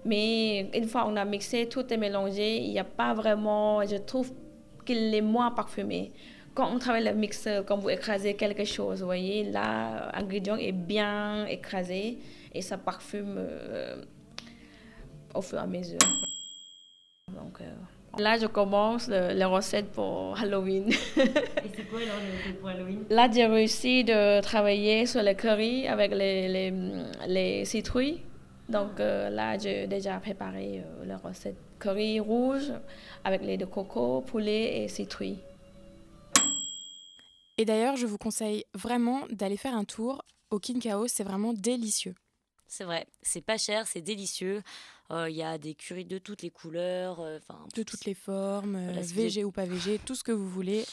Mais 0.05 0.69
une 0.75 0.89
fois 0.89 1.05
on 1.07 1.17
a 1.17 1.25
mixé, 1.25 1.69
tout 1.69 1.93
est 1.93 1.97
mélangé, 1.97 2.59
il 2.59 2.71
n'y 2.71 2.79
a 2.79 2.85
pas 2.85 3.15
vraiment, 3.15 3.87
je 3.87 3.97
trouve 3.97 4.33
qu'il 4.85 5.15
est 5.15 5.21
moins 5.21 5.51
parfumé. 5.53 6.11
Quand 6.55 6.71
on 6.71 6.79
travaille 6.79 7.05
le 7.05 7.15
mixeur, 7.15 7.65
quand 7.65 7.79
vous 7.79 7.89
écrasez 7.89 8.35
quelque 8.35 8.65
chose, 8.65 9.01
vous 9.01 9.07
voyez, 9.07 9.45
là, 9.45 10.13
l'ingrédient 10.15 10.57
est 10.57 10.73
bien 10.73 11.47
écrasé 11.47 12.19
et 12.53 12.61
ça 12.61 12.77
parfume 12.77 13.37
euh, 13.39 14.03
au 15.35 15.41
fur 15.41 15.59
et 15.59 15.63
à 15.63 15.67
mesure. 15.67 15.99
Donc, 17.29 17.61
euh, 17.63 17.73
là, 18.19 18.37
je 18.39 18.47
commence 18.47 19.09
le, 19.09 19.33
les 19.33 19.45
recettes 19.47 19.93
pour 19.93 20.39
Halloween. 20.39 20.91
Et 20.91 20.95
c'est 21.15 21.89
quoi 21.89 22.01
alors 22.01 22.21
le 22.21 22.37
recette 22.37 22.61
pour 22.61 22.69
Halloween? 22.69 23.05
Là, 23.09 23.29
j'ai 23.33 23.47
réussi 23.47 24.05
de 24.05 24.43
travailler 24.43 25.07
sur 25.07 25.23
le 25.23 25.33
curry 25.33 25.89
avec 25.89 26.11
les, 26.13 26.49
les, 26.49 26.75
les 27.29 27.65
citrouilles. 27.65 28.21
Donc 28.69 29.01
euh, 29.01 29.29
là, 29.31 29.59
j'ai 29.59 29.87
déjà 29.87 30.19
préparé 30.19 30.81
euh, 30.81 31.05
la 31.05 31.19
recette 31.19 31.57
curry 31.79 32.21
rouge 32.21 32.73
avec 33.25 33.43
lait 33.43 33.57
de 33.57 33.65
coco, 33.65 34.21
poulet 34.23 34.83
et 34.83 34.89
citrouille. 34.89 35.39
Et 37.59 37.65
d'ailleurs, 37.65 37.97
je 37.97 38.07
vous 38.07 38.19
conseille 38.19 38.65
vraiment 38.75 39.27
d'aller 39.31 39.57
faire 39.57 39.77
un 39.77 39.85
tour 39.85 40.25
au 40.51 40.59
Kinkao, 40.59 41.07
c'est 41.07 41.25
vraiment 41.25 41.53
délicieux. 41.53 42.15
C'est 42.67 42.85
vrai, 42.85 43.07
c'est 43.21 43.43
pas 43.43 43.59
cher, 43.59 43.87
c'est 43.87 44.01
délicieux. 44.01 44.63
Euh, 45.11 45.29
Il 45.29 45.37
y 45.37 45.43
a 45.43 45.59
des 45.59 45.75
currys 45.75 46.07
de 46.07 46.19
toutes 46.19 46.43
les 46.43 46.51
couleurs, 46.51 47.21
euh, 47.21 47.39
enfin 47.39 47.67
De 47.75 47.83
toutes 47.83 48.07
les 48.07 48.15
formes, 48.15 48.79
végé 48.93 49.45
ou 49.45 49.51
pas 49.51 49.67
végé, 49.67 49.99
tout 49.99 50.15
ce 50.15 50.25
que 50.25 50.33
vous 50.33 50.49
voulez. 50.49 50.87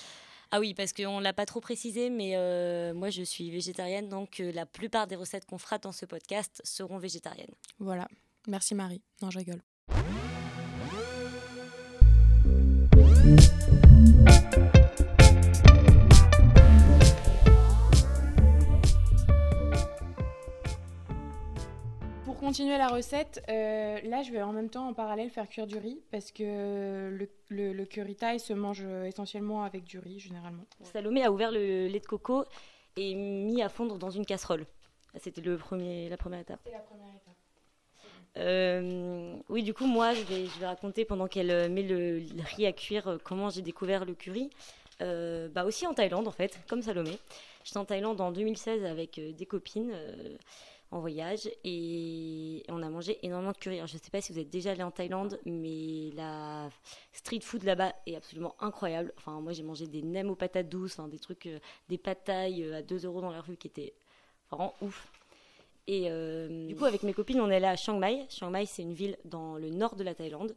Ah 0.52 0.60
oui, 0.60 0.74
parce 0.74 0.94
qu'on 0.94 1.20
ne 1.20 1.24
l'a 1.24 1.34
pas 1.34 1.46
trop 1.46 1.62
précisé, 1.62 2.10
mais 2.10 2.32
euh, 2.36 2.94
moi 2.94 3.12
je 3.12 3.22
suis 3.22 3.52
végétarienne, 3.52 4.10
donc 4.10 4.40
euh, 4.40 4.52
la 4.52 4.66
plupart 4.66 5.06
des 5.06 5.16
recettes 5.16 5.46
qu'on 5.46 5.60
fera 5.60 5.78
dans 5.78 5.92
ce 5.92 6.06
podcast 6.06 6.62
seront 6.64 6.98
végétariennes. 6.98 7.54
Voilà. 7.78 8.08
Merci 8.48 8.74
Marie. 8.74 9.02
Non, 9.22 9.30
je 9.30 9.38
rigole. 9.38 9.62
Continuer 22.50 22.80
la 22.80 22.88
recette, 22.88 23.44
euh, 23.48 24.02
là 24.06 24.24
je 24.24 24.32
vais 24.32 24.42
en 24.42 24.54
même 24.54 24.72
temps 24.72 24.88
en 24.88 24.94
parallèle 24.96 25.30
faire 25.30 25.48
cuire 25.48 25.68
du 25.68 25.78
riz 25.78 26.00
parce 26.10 26.32
que 26.32 26.44
le, 26.44 27.30
le, 27.50 27.74
le 27.74 27.86
curry 27.86 28.16
thaï 28.16 28.40
se 28.40 28.54
mange 28.54 28.82
euh, 28.84 29.06
essentiellement 29.06 29.64
avec 29.64 29.84
du 29.84 30.00
riz 30.00 30.20
généralement. 30.20 30.64
Salomé 30.82 31.24
a 31.24 31.32
ouvert 31.32 31.52
le 31.52 31.86
lait 31.86 32.00
de 32.00 32.06
coco 32.08 32.46
et 32.98 33.14
mis 33.14 33.62
à 33.62 33.70
fondre 33.70 34.00
dans 34.00 34.10
une 34.10 34.26
casserole. 34.26 34.66
C'était 35.20 35.42
le 35.42 35.58
premier, 35.58 36.10
la 36.10 36.18
première 36.18 36.40
étape. 36.40 36.60
C'est 36.64 36.72
la 36.72 36.80
première 36.80 37.10
étape. 37.10 37.36
Euh, 38.38 39.36
oui, 39.50 39.62
du 39.62 39.76
coup, 39.76 39.86
moi, 39.86 40.16
je 40.16 40.24
vais, 40.24 40.48
je 40.48 40.60
vais 40.60 40.66
raconter 40.66 41.06
pendant 41.06 41.28
qu'elle 41.28 41.70
met 41.72 41.84
le, 41.84 42.20
le 42.20 42.44
riz 42.56 42.66
à 42.66 42.72
cuire 42.72 43.20
comment 43.24 43.52
j'ai 43.52 43.62
découvert 43.62 44.06
le 44.06 44.16
curry. 44.16 44.50
Euh, 45.02 45.50
bah 45.50 45.66
aussi 45.66 45.86
en 45.86 45.94
Thaïlande, 45.94 46.28
en 46.28 46.32
fait, 46.32 46.60
comme 46.68 46.82
Salomé. 46.82 47.18
J'étais 47.64 47.78
en 47.78 47.86
Thaïlande 47.86 48.20
en 48.22 48.32
2016 48.32 48.86
avec 48.86 49.20
des 49.20 49.46
copines 49.46 49.92
euh, 49.94 50.36
en 50.92 51.00
voyage 51.00 51.50
et 51.64 52.64
on 52.68 52.82
a 52.82 52.90
mangé 52.90 53.20
énormément 53.24 53.52
de 53.52 53.58
curry. 53.58 53.76
Alors, 53.76 53.88
je 53.88 53.96
ne 53.96 54.00
sais 54.00 54.10
pas 54.10 54.22
si 54.22 54.34
vous 54.34 54.40
êtes 54.40 54.50
déjà 54.50 54.72
allé 54.72 54.82
en 54.82 54.92
Thaïlande, 54.92 55.40
mais 55.46 56.10
la 56.16 56.70
street 57.12 57.42
food 57.42 57.64
là-bas 57.64 57.94
est 58.08 58.16
absolument 58.16 58.56
incroyable. 58.60 59.14
Enfin, 59.18 59.40
moi, 59.40 59.54
j'ai 59.54 59.64
mangé 59.64 59.88
des 59.88 60.02
nems 60.02 60.32
aux 60.32 60.36
patates 60.36 60.70
douces, 60.70 61.00
des 61.10 61.20
trucs, 61.20 61.46
euh, 61.46 61.60
des 61.90 62.00
thaï 62.00 62.64
euh, 62.64 62.78
à 62.78 62.82
2 62.82 63.06
euros 63.06 63.22
dans 63.22 63.32
la 63.32 63.42
rue 63.42 63.58
qui 63.58 63.68
étaient 63.68 63.94
vraiment 64.50 64.74
ouf. 64.82 65.12
Et 65.86 66.10
euh, 66.10 66.68
du 66.68 66.76
coup, 66.76 66.86
avec 66.86 67.04
mes 67.04 67.14
copines, 67.14 67.40
on 67.40 67.50
est 67.50 67.56
allé 67.56 67.68
à 67.68 67.76
Chiang 67.76 68.00
Mai. 68.00 68.26
Chiang 68.30 68.50
Mai, 68.50 68.66
c'est 68.66 68.84
une 68.84 68.94
ville 68.94 69.18
dans 69.26 69.58
le 69.58 69.70
nord 69.70 69.96
de 69.96 70.04
la 70.04 70.16
Thaïlande. 70.16 70.56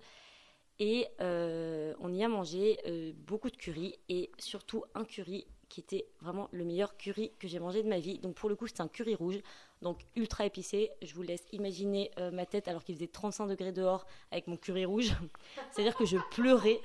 Et 0.78 1.06
euh, 1.20 1.94
on 2.00 2.12
y 2.12 2.24
a 2.24 2.28
mangé 2.28 2.78
beaucoup 3.26 3.50
de 3.50 3.56
curry 3.56 3.98
et 4.08 4.32
surtout 4.38 4.84
un 4.94 5.04
curry 5.04 5.46
qui 5.72 5.80
était 5.80 6.04
vraiment 6.20 6.50
le 6.52 6.64
meilleur 6.64 6.98
curry 6.98 7.32
que 7.38 7.48
j'ai 7.48 7.58
mangé 7.58 7.82
de 7.82 7.88
ma 7.88 7.98
vie. 7.98 8.18
Donc 8.18 8.34
pour 8.34 8.50
le 8.50 8.56
coup, 8.56 8.66
c'est 8.66 8.82
un 8.82 8.88
curry 8.88 9.14
rouge, 9.14 9.38
donc 9.80 10.04
ultra 10.16 10.44
épicé. 10.44 10.90
Je 11.00 11.14
vous 11.14 11.22
laisse 11.22 11.42
imaginer 11.50 12.10
euh, 12.18 12.30
ma 12.30 12.44
tête 12.44 12.68
alors 12.68 12.84
qu'il 12.84 12.94
faisait 12.94 13.06
35 13.06 13.46
degrés 13.46 13.72
dehors 13.72 14.06
avec 14.30 14.48
mon 14.48 14.58
curry 14.58 14.84
rouge. 14.84 15.14
C'est-à-dire 15.72 15.96
que 15.96 16.04
je 16.04 16.18
pleurais. 16.30 16.78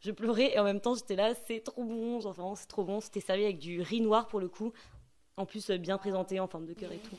Je 0.00 0.10
pleurais 0.10 0.54
et 0.54 0.58
en 0.58 0.64
même 0.64 0.80
temps, 0.80 0.96
j'étais 0.96 1.14
là, 1.14 1.34
c'est 1.46 1.60
trop 1.60 1.84
bon. 1.84 2.18
Vraiment, 2.18 2.56
c'est 2.56 2.66
trop 2.66 2.82
bon. 2.82 3.00
C'était 3.00 3.20
servi 3.20 3.44
avec 3.44 3.60
du 3.60 3.80
riz 3.80 4.00
noir 4.00 4.26
pour 4.26 4.40
le 4.40 4.48
coup. 4.48 4.72
En 5.36 5.46
plus, 5.46 5.70
euh, 5.70 5.78
bien 5.78 5.96
présenté 5.96 6.40
en 6.40 6.48
forme 6.48 6.66
de 6.66 6.74
cœur 6.74 6.90
et 6.90 6.98
tout. 6.98 7.16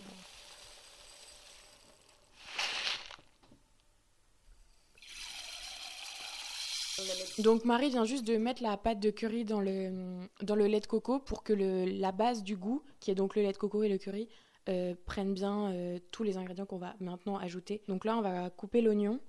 Donc 7.41 7.65
Marie 7.65 7.89
vient 7.89 8.05
juste 8.05 8.25
de 8.25 8.37
mettre 8.37 8.61
la 8.61 8.77
pâte 8.77 8.99
de 8.99 9.09
curry 9.09 9.45
dans 9.45 9.61
le, 9.61 10.27
dans 10.41 10.55
le 10.55 10.67
lait 10.67 10.79
de 10.79 10.87
coco 10.87 11.19
pour 11.19 11.43
que 11.43 11.53
le, 11.53 11.85
la 11.85 12.11
base 12.11 12.43
du 12.43 12.55
goût, 12.55 12.83
qui 12.99 13.11
est 13.11 13.15
donc 13.15 13.35
le 13.35 13.41
lait 13.41 13.51
de 13.51 13.57
coco 13.57 13.83
et 13.83 13.89
le 13.89 13.97
curry, 13.97 14.27
euh, 14.69 14.93
prenne 15.05 15.33
bien 15.33 15.71
euh, 15.71 15.99
tous 16.11 16.23
les 16.23 16.37
ingrédients 16.37 16.65
qu'on 16.65 16.77
va 16.77 16.95
maintenant 16.99 17.37
ajouter. 17.37 17.81
Donc 17.87 18.05
là, 18.05 18.17
on 18.17 18.21
va 18.21 18.49
couper 18.49 18.81
l'oignon 18.81 19.19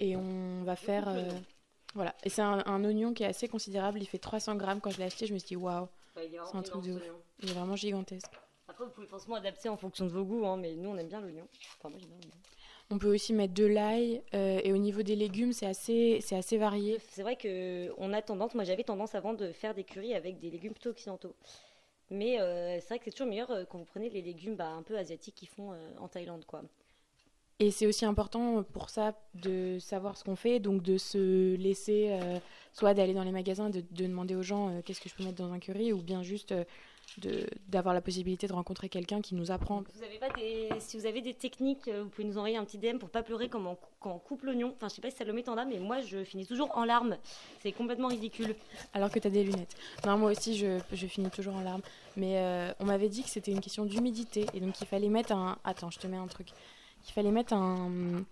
et 0.00 0.16
on 0.16 0.62
va 0.64 0.76
faire... 0.76 1.08
euh, 1.08 1.28
voilà, 1.94 2.14
et 2.24 2.28
c'est 2.28 2.42
un, 2.42 2.62
un 2.66 2.84
oignon 2.84 3.14
qui 3.14 3.22
est 3.22 3.26
assez 3.26 3.48
considérable, 3.48 4.00
il 4.02 4.06
fait 4.06 4.18
300 4.18 4.56
grammes. 4.56 4.80
Quand 4.80 4.90
je 4.90 4.98
l'ai 4.98 5.04
acheté, 5.04 5.26
je 5.26 5.32
me 5.32 5.38
suis 5.38 5.48
dit, 5.48 5.56
waouh, 5.56 5.88
C'est 6.14 6.56
un 6.56 6.62
truc 6.62 6.82
de 6.84 6.92
ouf. 6.92 7.02
il 7.42 7.50
est 7.50 7.52
vraiment 7.54 7.76
gigantesque. 7.76 8.30
Après, 8.68 8.84
vous 8.84 8.90
pouvez 8.90 9.06
forcément 9.06 9.36
adapter 9.36 9.68
en 9.68 9.76
fonction 9.76 10.04
de 10.04 10.10
vos 10.10 10.24
goûts, 10.24 10.44
hein, 10.46 10.56
mais 10.58 10.74
nous, 10.74 10.90
on 10.90 10.96
aime 10.96 11.08
bien 11.08 11.20
l'oignon. 11.20 11.46
Enfin, 11.78 11.88
moi, 11.88 11.98
j'aime 11.98 12.10
bien 12.10 12.18
l'oignon. 12.18 12.36
On 12.90 12.98
peut 12.98 13.12
aussi 13.12 13.32
mettre 13.32 13.54
de 13.54 13.64
l'ail 13.66 14.22
euh, 14.34 14.60
et 14.62 14.72
au 14.72 14.76
niveau 14.76 15.02
des 15.02 15.16
légumes, 15.16 15.52
c'est 15.52 15.66
assez, 15.66 16.18
c'est 16.20 16.36
assez 16.36 16.56
varié. 16.56 16.98
C'est 17.10 17.22
vrai 17.22 17.34
que 17.36 17.92
on 17.98 18.12
a 18.12 18.22
tendance, 18.22 18.54
moi 18.54 18.62
j'avais 18.62 18.84
tendance 18.84 19.14
avant 19.16 19.34
de 19.34 19.50
faire 19.50 19.74
des 19.74 19.82
currys 19.82 20.14
avec 20.14 20.38
des 20.38 20.50
légumes 20.50 20.72
plutôt 20.72 20.90
occidentaux. 20.90 21.34
Mais 22.10 22.40
euh, 22.40 22.78
c'est 22.80 22.88
vrai 22.88 22.98
que 22.98 23.04
c'est 23.06 23.10
toujours 23.10 23.26
meilleur 23.26 23.50
euh, 23.50 23.64
quand 23.68 23.78
vous 23.78 23.84
prenez 23.84 24.08
les 24.08 24.22
légumes 24.22 24.54
bah, 24.54 24.68
un 24.68 24.82
peu 24.82 24.96
asiatiques 24.96 25.34
qu'ils 25.34 25.48
font 25.48 25.72
euh, 25.72 25.76
en 25.98 26.08
Thaïlande. 26.08 26.44
quoi. 26.44 26.62
Et 27.58 27.70
c'est 27.70 27.86
aussi 27.86 28.04
important 28.04 28.62
pour 28.62 28.90
ça 28.90 29.18
de 29.34 29.78
savoir 29.80 30.16
ce 30.16 30.22
qu'on 30.22 30.36
fait, 30.36 30.60
donc 30.60 30.82
de 30.82 30.98
se 30.98 31.56
laisser, 31.56 32.14
soit 32.74 32.92
d'aller 32.92 33.14
dans 33.14 33.24
les 33.24 33.32
magasins, 33.32 33.70
de, 33.70 33.80
de 33.80 34.06
demander 34.06 34.34
aux 34.34 34.42
gens 34.42 34.82
qu'est-ce 34.82 35.00
que 35.00 35.08
je 35.08 35.14
peux 35.14 35.24
mettre 35.24 35.42
dans 35.42 35.50
un 35.50 35.58
curry, 35.58 35.90
ou 35.90 36.02
bien 36.02 36.22
juste 36.22 36.54
d'avoir 37.68 37.94
la 37.94 38.00
possibilité 38.00 38.46
de 38.46 38.52
rencontrer 38.52 38.88
quelqu'un 38.88 39.20
qui 39.20 39.34
nous 39.34 39.50
apprend. 39.50 39.82
Vous 39.94 40.02
avez 40.02 40.18
pas 40.18 40.28
des... 40.30 40.68
Si 40.80 40.98
vous 40.98 41.06
avez 41.06 41.20
des 41.22 41.34
techniques, 41.34 41.88
euh, 41.88 42.02
vous 42.02 42.08
pouvez 42.10 42.26
nous 42.26 42.36
envoyer 42.38 42.56
un 42.56 42.64
petit 42.64 42.78
DM 42.78 42.98
pour 42.98 43.08
pas 43.08 43.22
pleurer 43.22 43.48
on- 43.54 43.76
quand 44.00 44.12
on 44.14 44.18
coupe 44.18 44.42
l'oignon. 44.42 44.72
Enfin, 44.76 44.88
je 44.88 44.94
sais 44.96 45.00
pas 45.00 45.10
si 45.10 45.16
Salomé 45.16 45.42
t'en 45.42 45.56
a, 45.56 45.64
mais 45.64 45.78
moi 45.78 46.00
je 46.00 46.24
finis 46.24 46.46
toujours 46.46 46.76
en 46.76 46.84
larmes. 46.84 47.16
C'est 47.62 47.72
complètement 47.72 48.08
ridicule. 48.08 48.54
Alors 48.94 49.10
que 49.10 49.18
tu 49.18 49.26
as 49.26 49.30
des 49.30 49.44
lunettes. 49.44 49.74
Non, 50.04 50.18
moi 50.18 50.30
aussi, 50.32 50.56
je, 50.56 50.78
je 50.92 51.06
finis 51.06 51.30
toujours 51.30 51.54
en 51.56 51.62
larmes. 51.62 51.82
Mais 52.16 52.38
euh, 52.38 52.72
on 52.80 52.84
m'avait 52.84 53.08
dit 53.08 53.22
que 53.22 53.30
c'était 53.30 53.50
une 53.52 53.60
question 53.60 53.84
d'humidité, 53.84 54.46
et 54.54 54.60
donc 54.60 54.80
il 54.80 54.86
fallait 54.86 55.08
mettre 55.08 55.32
un... 55.32 55.58
Attends, 55.64 55.90
je 55.90 55.98
te 55.98 56.06
mets 56.06 56.16
un 56.16 56.26
truc. 56.26 56.48
Il 57.08 57.12
fallait 57.12 57.30
mettre 57.30 57.52
un, 57.54 58.24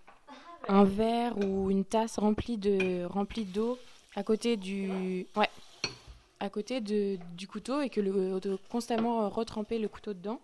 un 0.67 0.83
verre 0.83 1.37
ou 1.37 1.69
une 1.71 1.85
tasse 1.85 2.17
remplie 2.19 2.57
de 2.57 3.05
remplie 3.05 3.45
d'eau 3.45 3.77
à 4.15 4.23
côté 4.23 4.57
du... 4.57 5.25
Ouais. 5.35 5.49
À 6.45 6.49
côté 6.49 6.79
du 6.79 7.47
couteau 7.47 7.81
et 7.81 7.89
que 7.89 7.99
le, 7.99 8.39
de 8.39 8.55
constamment 8.69 9.27
retremper 9.29 9.79
le 9.79 9.87
couteau 9.87 10.13
dedans. 10.13 10.39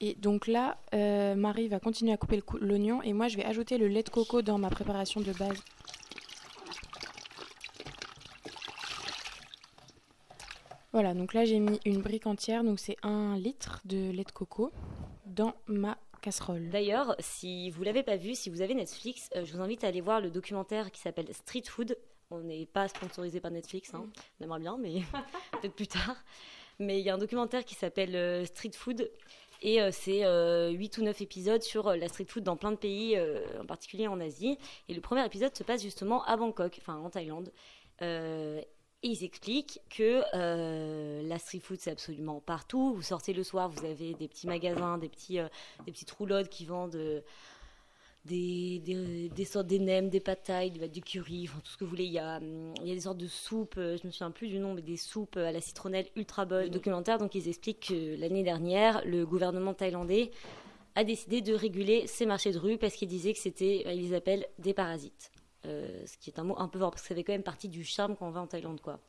Et 0.00 0.14
donc 0.16 0.46
là, 0.46 0.76
euh, 0.92 1.34
Marie 1.34 1.68
va 1.68 1.80
continuer 1.80 2.12
à 2.12 2.18
couper 2.18 2.42
l'oignon 2.60 3.00
et 3.00 3.14
moi 3.14 3.28
je 3.28 3.38
vais 3.38 3.46
ajouter 3.46 3.78
le 3.78 3.88
lait 3.88 4.02
de 4.02 4.10
coco 4.10 4.42
dans 4.42 4.58
ma 4.58 4.68
préparation 4.68 5.22
de 5.22 5.32
base. 5.32 5.56
Voilà, 10.92 11.14
donc 11.14 11.32
là 11.32 11.46
j'ai 11.46 11.60
mis 11.60 11.80
une 11.86 12.02
brique 12.02 12.26
entière, 12.26 12.62
donc 12.62 12.78
c'est 12.78 12.98
un 13.02 13.38
litre 13.38 13.80
de 13.86 14.10
lait 14.10 14.24
de 14.24 14.32
coco 14.32 14.70
dans 15.24 15.54
ma 15.66 15.96
casserole. 16.20 16.68
D'ailleurs, 16.68 17.16
si 17.20 17.70
vous 17.70 17.82
l'avez 17.84 18.02
pas 18.02 18.16
vu, 18.16 18.34
si 18.34 18.50
vous 18.50 18.60
avez 18.60 18.74
Netflix, 18.74 19.30
euh, 19.34 19.46
je 19.46 19.54
vous 19.54 19.62
invite 19.62 19.82
à 19.82 19.88
aller 19.88 20.02
voir 20.02 20.20
le 20.20 20.30
documentaire 20.30 20.92
qui 20.92 21.00
s'appelle 21.00 21.32
Street 21.32 21.64
Food. 21.66 21.96
On 22.34 22.42
n'est 22.42 22.66
pas 22.66 22.88
sponsorisé 22.88 23.40
par 23.40 23.50
Netflix, 23.50 23.94
hein. 23.94 24.06
on 24.40 24.44
aimerait 24.44 24.60
bien, 24.60 24.76
mais 24.78 25.02
peut-être 25.60 25.74
plus 25.74 25.86
tard. 25.86 26.16
Mais 26.78 26.98
il 26.98 27.06
y 27.06 27.10
a 27.10 27.14
un 27.14 27.18
documentaire 27.18 27.64
qui 27.64 27.74
s'appelle 27.74 28.16
euh, 28.16 28.44
Street 28.44 28.72
Food 28.74 29.08
Et 29.62 29.78
c'est 29.92 30.24
8 30.72 30.98
ou 30.98 31.02
9 31.02 31.20
épisodes 31.22 31.62
sur 31.62 31.94
la 31.94 32.08
street 32.08 32.26
food 32.28 32.42
dans 32.42 32.56
plein 32.56 32.72
de 32.72 32.76
pays, 32.76 33.18
en 33.60 33.64
particulier 33.64 34.08
en 34.08 34.20
Asie. 34.20 34.58
Et 34.88 34.94
le 34.94 35.00
premier 35.00 35.24
épisode 35.24 35.56
se 35.56 35.62
passe 35.62 35.82
justement 35.82 36.24
à 36.24 36.36
Bangkok, 36.36 36.76
enfin 36.80 36.96
en 36.96 37.08
Thaïlande. 37.08 37.50
et 38.02 38.66
ils 39.02 39.24
expliquent 39.24 39.80
que 39.88 40.22
la 41.26 41.38
street 41.38 41.60
food, 41.60 41.78
c'est 41.80 41.92
absolument 41.92 42.40
partout. 42.40 42.92
Vous 42.94 43.02
sortez 43.02 43.32
le 43.32 43.44
soir, 43.44 43.70
vous 43.70 43.86
avez 43.86 44.14
des 44.14 44.28
petits 44.28 44.48
magasins, 44.48 44.98
des, 44.98 45.08
petits, 45.08 45.38
des 45.86 45.92
petites 45.92 46.10
roulottes 46.10 46.50
qui 46.50 46.66
vendent 46.66 47.22
des, 48.24 48.78
des, 48.80 49.28
des 49.28 49.44
sortes 49.44 49.66
d'énems, 49.66 50.08
des 50.08 50.20
patailles, 50.20 50.70
du 50.70 51.02
curry, 51.02 51.46
enfin, 51.48 51.60
tout 51.62 51.70
ce 51.70 51.76
que 51.76 51.84
vous 51.84 51.90
voulez. 51.90 52.04
Il 52.04 52.12
y, 52.12 52.18
a, 52.18 52.40
il 52.40 52.88
y 52.88 52.90
a 52.90 52.94
des 52.94 53.00
sortes 53.00 53.18
de 53.18 53.26
soupes, 53.26 53.76
euh, 53.76 53.96
je 54.00 54.06
me 54.06 54.12
souviens 54.12 54.30
plus 54.30 54.48
du 54.48 54.58
nom, 54.58 54.74
mais 54.74 54.82
des 54.82 54.96
soupes 54.96 55.36
à 55.36 55.52
la 55.52 55.60
citronnelle 55.60 56.06
ultra 56.16 56.44
bonnes. 56.44 56.64
Le 56.64 56.70
documentaire, 56.70 57.18
donc, 57.18 57.34
ils 57.34 57.48
expliquent 57.48 57.88
que 57.88 58.18
l'année 58.18 58.42
dernière, 58.42 59.04
le 59.04 59.26
gouvernement 59.26 59.74
thaïlandais 59.74 60.30
a 60.94 61.04
décidé 61.04 61.40
de 61.40 61.54
réguler 61.54 62.06
ces 62.06 62.24
marchés 62.24 62.52
de 62.52 62.58
rue 62.58 62.78
parce 62.78 62.94
qu'ils 62.94 63.08
disaient 63.08 63.32
que 63.32 63.40
c'était, 63.40 63.84
ils 63.94 64.08
les 64.08 64.14
appellent 64.14 64.46
des 64.58 64.74
parasites. 64.74 65.30
Euh, 65.66 66.02
ce 66.06 66.18
qui 66.18 66.30
est 66.30 66.38
un 66.38 66.44
mot 66.44 66.54
un 66.58 66.68
peu 66.68 66.78
fort 66.78 66.90
parce 66.90 67.02
que 67.02 67.08
ça 67.08 67.14
fait 67.14 67.24
quand 67.24 67.32
même 67.32 67.42
partie 67.42 67.68
du 67.68 67.84
charme 67.84 68.16
quand 68.16 68.28
on 68.28 68.30
va 68.30 68.40
en 68.40 68.46
Thaïlande, 68.46 68.80
quoi. 68.80 69.00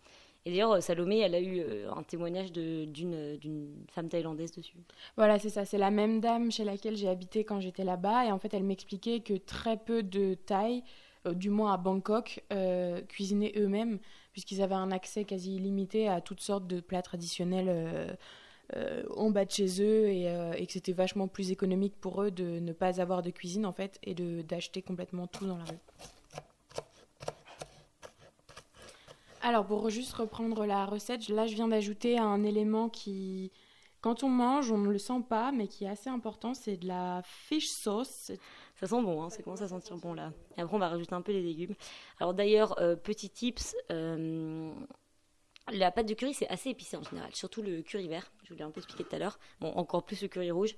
Et 0.46 0.52
d'ailleurs, 0.52 0.74
euh, 0.74 0.80
Salomé, 0.80 1.20
elle 1.20 1.34
a 1.34 1.40
eu 1.40 1.60
euh, 1.60 1.92
un 1.92 2.04
témoignage 2.04 2.52
d'une 2.52 3.86
femme 3.90 4.10
thaïlandaise 4.10 4.52
dessus. 4.52 4.78
Voilà, 5.18 5.40
c'est 5.40 5.50
ça. 5.50 5.66
C'est 5.66 5.80
la 5.80 5.90
même 5.90 6.20
dame 6.20 6.52
chez 6.52 6.64
laquelle 6.64 6.96
j'ai 6.96 7.10
habité 7.10 7.44
quand 7.44 7.60
j'étais 7.60 7.84
là-bas. 7.84 8.26
Et 8.26 8.32
en 8.32 8.38
fait, 8.38 8.54
elle 8.54 8.64
m'expliquait 8.64 9.22
que 9.22 9.34
très 9.34 9.78
peu 9.78 10.04
de 10.04 10.36
Thaïs, 10.36 10.84
euh, 11.26 11.34
du 11.34 11.50
moins 11.50 11.74
à 11.74 11.78
Bangkok, 11.78 12.44
cuisinaient 13.10 13.54
eux-mêmes, 13.58 13.98
puisqu'ils 14.34 14.62
avaient 14.62 14.76
un 14.76 14.92
accès 14.92 15.26
quasi 15.26 15.56
illimité 15.56 16.08
à 16.08 16.22
toutes 16.22 16.42
sortes 16.42 16.68
de 16.68 16.80
plats 16.80 17.02
traditionnels. 17.02 18.18
en 19.16 19.30
bas 19.32 19.46
de 19.46 19.52
chez 19.52 19.82
eux 19.82 20.08
et, 20.10 20.26
et 20.58 20.66
que 20.66 20.74
c'était 20.74 20.92
vachement 20.92 21.28
plus 21.28 21.52
économique 21.52 21.96
pour 22.02 22.22
eux 22.22 22.32
de 22.32 22.60
ne 22.60 22.74
pas 22.74 23.00
avoir 23.00 23.22
de 23.22 23.30
cuisine 23.30 23.66
en 23.66 23.74
fait 23.74 24.00
et 24.04 24.14
d'acheter 24.16 24.82
complètement 24.82 25.28
tout 25.28 25.46
dans 25.46 25.58
la 25.58 25.66
rue. 25.66 25.80
Alors, 29.48 29.64
pour 29.64 29.92
juste 29.92 30.12
reprendre 30.14 30.66
la 30.66 30.88
recette, 30.88 31.30
là, 31.30 31.46
je 31.46 31.54
viens 31.54 31.68
d'ajouter 31.68 32.18
un 32.18 32.44
élément 32.44 32.90
qui, 32.90 33.52
quand 34.02 34.24
on 34.24 34.28
mange, 34.28 34.72
on 34.72 34.80
ne 34.80 34.90
le 34.90 34.98
sent 34.98 35.22
pas, 35.30 35.52
mais 35.52 35.68
qui 35.68 35.84
est 35.86 35.88
assez 35.88 36.10
important, 36.10 36.56
c'est 36.56 36.78
de 36.78 36.88
la 36.88 37.22
fish 37.24 37.68
sauce. 37.70 38.32
Ça 38.74 38.88
sent 38.88 39.04
bon, 39.04 39.22
hein, 39.22 39.30
ça 39.30 39.44
commence 39.44 39.62
à 39.62 39.68
sentir 39.68 39.98
bon 39.98 40.16
là. 40.16 40.34
Et 40.58 40.62
après, 40.62 40.76
on 40.76 40.80
va 40.80 40.90
rajouter 40.90 41.14
un 41.14 41.22
peu 41.22 41.32
les 41.32 41.44
légumes. 41.44 41.76
Alors 42.20 42.34
d'ailleurs, 42.34 42.82
euh, 42.82 42.96
petit 42.96 43.30
tips, 43.30 43.76
euh, 43.92 44.74
la 45.72 45.92
pâte 45.92 46.08
de 46.08 46.16
curry, 46.16 46.34
c'est 46.34 46.50
assez 46.50 46.72
épicé 46.72 46.98
en 46.98 47.04
général, 47.04 47.30
surtout 47.36 47.62
le 47.62 47.84
curry 47.84 48.08
vert, 48.08 48.32
je 48.46 48.50
vous 48.50 48.58
l'ai 48.58 48.64
un 48.64 48.72
peu 48.72 48.80
expliqué 48.80 49.04
tout 49.04 49.16
à 49.16 49.20
l'heure. 49.20 49.38
Bon, 49.60 49.72
encore 49.74 50.06
plus 50.06 50.24
le 50.24 50.28
curry 50.28 50.50
rouge. 50.50 50.76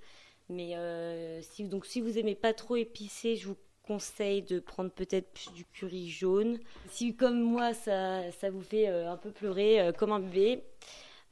Mais 0.50 0.76
euh, 0.76 1.42
si, 1.42 1.64
donc, 1.64 1.86
si 1.86 2.02
vous 2.02 2.18
aimez 2.18 2.36
pas 2.36 2.54
trop 2.54 2.76
épicé, 2.76 3.38
je 3.38 3.48
vous 3.48 3.58
conseille 3.88 4.42
de 4.42 4.60
prendre 4.60 4.92
peut-être 4.92 5.32
plus 5.32 5.52
du 5.54 5.66
curry 5.66 6.10
jaune. 6.10 6.60
Si 6.90 7.16
comme 7.16 7.40
moi 7.42 7.74
ça, 7.74 8.32
ça 8.34 8.50
vous 8.50 8.62
fait 8.62 8.90
euh, 8.90 9.12
un 9.12 9.18
peu 9.18 9.32
pleurer 9.32 9.80
euh, 9.80 9.92
comme 9.92 10.12
un 10.12 10.20
bébé, 10.20 10.64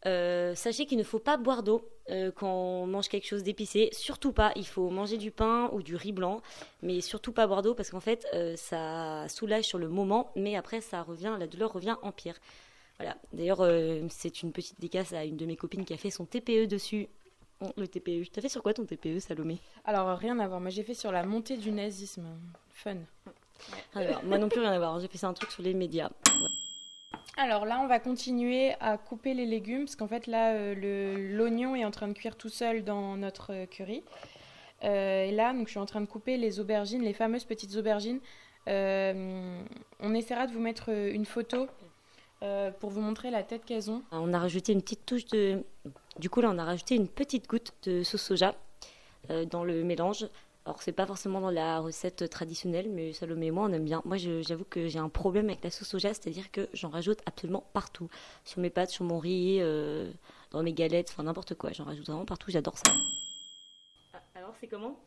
euh, 0.05 0.55
sachez 0.55 0.85
qu'il 0.85 0.97
ne 0.97 1.03
faut 1.03 1.19
pas 1.19 1.37
boire 1.37 1.63
d'eau 1.63 1.89
quand 2.35 2.53
on 2.53 2.85
mange 2.85 3.07
quelque 3.07 3.25
chose 3.25 3.41
d'épicé. 3.41 3.89
Surtout 3.91 4.31
pas, 4.31 4.51
il 4.55 4.67
faut 4.67 4.91
manger 4.91 5.17
du 5.17 5.31
pain 5.31 5.71
ou 5.73 5.81
du 5.81 5.95
riz 5.95 6.11
blanc, 6.11 6.41
mais 6.83 7.01
surtout 7.01 7.31
pas 7.31 7.47
boire 7.47 7.63
d'eau 7.63 7.73
parce 7.73 7.89
qu'en 7.89 7.99
fait 7.99 8.27
ça 8.57 9.27
soulage 9.27 9.63
sur 9.63 9.79
le 9.79 9.89
moment, 9.89 10.31
mais 10.35 10.55
après 10.55 10.81
ça 10.81 11.01
revient, 11.01 11.35
la 11.39 11.47
douleur 11.47 11.73
revient 11.73 11.95
en 12.03 12.11
pire. 12.11 12.35
Voilà. 12.99 13.17
D'ailleurs, 13.33 13.67
c'est 14.09 14.43
une 14.43 14.51
petite 14.51 14.79
dédicace 14.79 15.13
à 15.13 15.25
une 15.25 15.35
de 15.35 15.47
mes 15.47 15.55
copines 15.55 15.83
qui 15.83 15.95
a 15.95 15.97
fait 15.97 16.11
son 16.11 16.25
TPE 16.25 16.67
dessus 16.67 17.09
le 17.77 17.87
TPE. 17.87 18.29
T'as 18.31 18.41
fait 18.41 18.49
sur 18.49 18.63
quoi 18.63 18.73
ton 18.73 18.85
TPE, 18.85 19.19
Salomé? 19.19 19.59
Alors, 19.85 20.17
rien 20.17 20.39
à 20.39 20.47
voir. 20.47 20.59
Moi, 20.59 20.69
j'ai 20.69 20.83
fait 20.83 20.93
sur 20.93 21.11
la 21.11 21.23
montée 21.23 21.57
du 21.57 21.71
nazisme. 21.71 22.25
Fun. 22.73 22.97
Alors, 23.93 24.23
moi 24.23 24.37
non 24.37 24.49
plus, 24.49 24.59
rien 24.59 24.71
à 24.71 24.77
voir. 24.77 24.99
J'ai 24.99 25.07
fait 25.07 25.23
un 25.25 25.33
truc 25.33 25.51
sur 25.51 25.63
les 25.63 25.73
médias. 25.73 26.09
Alors 27.37 27.65
là, 27.65 27.79
on 27.81 27.87
va 27.87 27.99
continuer 27.99 28.73
à 28.79 28.97
couper 28.97 29.33
les 29.33 29.45
légumes 29.45 29.85
parce 29.85 29.95
qu'en 29.95 30.07
fait, 30.07 30.27
là, 30.27 30.53
euh, 30.53 31.35
l'oignon 31.35 31.75
est 31.75 31.83
en 31.83 31.91
train 31.91 32.07
de 32.07 32.13
cuire 32.13 32.37
tout 32.37 32.49
seul 32.49 32.83
dans 32.83 33.17
notre 33.17 33.53
euh, 33.53 33.65
curry. 33.65 34.03
Euh, 34.83 35.25
et 35.25 35.31
là, 35.31 35.53
donc, 35.53 35.67
je 35.67 35.71
suis 35.71 35.79
en 35.79 35.85
train 35.85 36.01
de 36.01 36.05
couper 36.05 36.37
les 36.37 36.59
aubergines, 36.59 37.01
les 37.01 37.13
fameuses 37.13 37.43
petites 37.43 37.75
aubergines. 37.75 38.19
on 38.67 40.13
essaiera 40.13 40.47
de 40.47 40.53
vous 40.53 40.59
mettre 40.59 40.89
une 40.89 41.25
photo 41.25 41.67
pour 42.79 42.91
vous 42.91 43.01
montrer 43.01 43.31
la 43.31 43.41
tête 43.41 43.65
qu'elles 43.65 43.89
ont. 43.89 44.03
On 44.11 44.31
a 44.33 44.39
rajouté 44.39 44.71
une 44.71 44.81
petite 44.81 45.05
touche 45.05 45.25
de 45.25 45.63
du 46.19 46.29
coup, 46.29 46.41
là, 46.41 46.49
on 46.51 46.57
a 46.57 46.63
rajouté 46.63 46.95
une 46.95 47.07
petite 47.07 47.47
goutte 47.47 47.73
de 47.83 48.03
sauce 48.03 48.21
soja 48.21 48.55
euh, 49.29 49.45
dans 49.45 49.63
le 49.63 49.83
mélange. 49.83 50.27
Alors, 50.65 50.81
c'est 50.81 50.93
pas 50.93 51.05
forcément 51.05 51.41
dans 51.41 51.51
la 51.51 51.79
recette 51.79 52.29
traditionnelle, 52.29 52.89
mais 52.89 53.13
Salomé 53.13 53.47
et 53.47 53.51
moi, 53.51 53.67
on 53.69 53.73
aime 53.73 53.85
bien. 53.85 54.01
Moi, 54.05 54.17
j'avoue 54.17 54.63
que 54.63 54.87
j'ai 54.87 54.97
un 54.97 55.09
problème 55.09 55.49
avec 55.49 55.63
la 55.63 55.69
sauce 55.69 55.89
soja, 55.89 56.09
c'est-à-dire 56.13 56.51
que 56.51 56.67
j'en 56.73 56.89
rajoute 56.89 57.19
absolument 57.25 57.63
partout. 57.73 58.09
Sur 58.45 58.61
mes 58.61 58.69
pâtes, 58.69 58.89
sur 58.89 59.05
mon 59.05 59.19
riz, 59.19 59.59
euh, 59.61 60.11
dans 60.51 60.63
mes 60.63 60.73
galettes, 60.73 61.09
enfin 61.11 61.23
n'importe 61.23 61.53
quoi. 61.53 61.71
J'en 61.71 61.83
rajoute 61.83 62.05
vraiment 62.07 62.25
partout, 62.25 62.49
j'adore 62.49 62.77
ça. 62.77 62.91
Ah, 64.13 64.19
alors, 64.35 64.55
c'est 64.59 64.67
comment? 64.67 64.97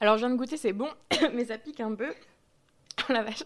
Alors, 0.00 0.16
je 0.16 0.26
viens 0.26 0.30
de 0.30 0.38
goûter, 0.38 0.56
c'est 0.56 0.72
bon, 0.72 0.88
mais 1.34 1.44
ça 1.44 1.58
pique 1.58 1.80
un 1.80 1.94
peu. 1.94 2.12
Oh 3.08 3.12
la 3.12 3.22
vache 3.22 3.42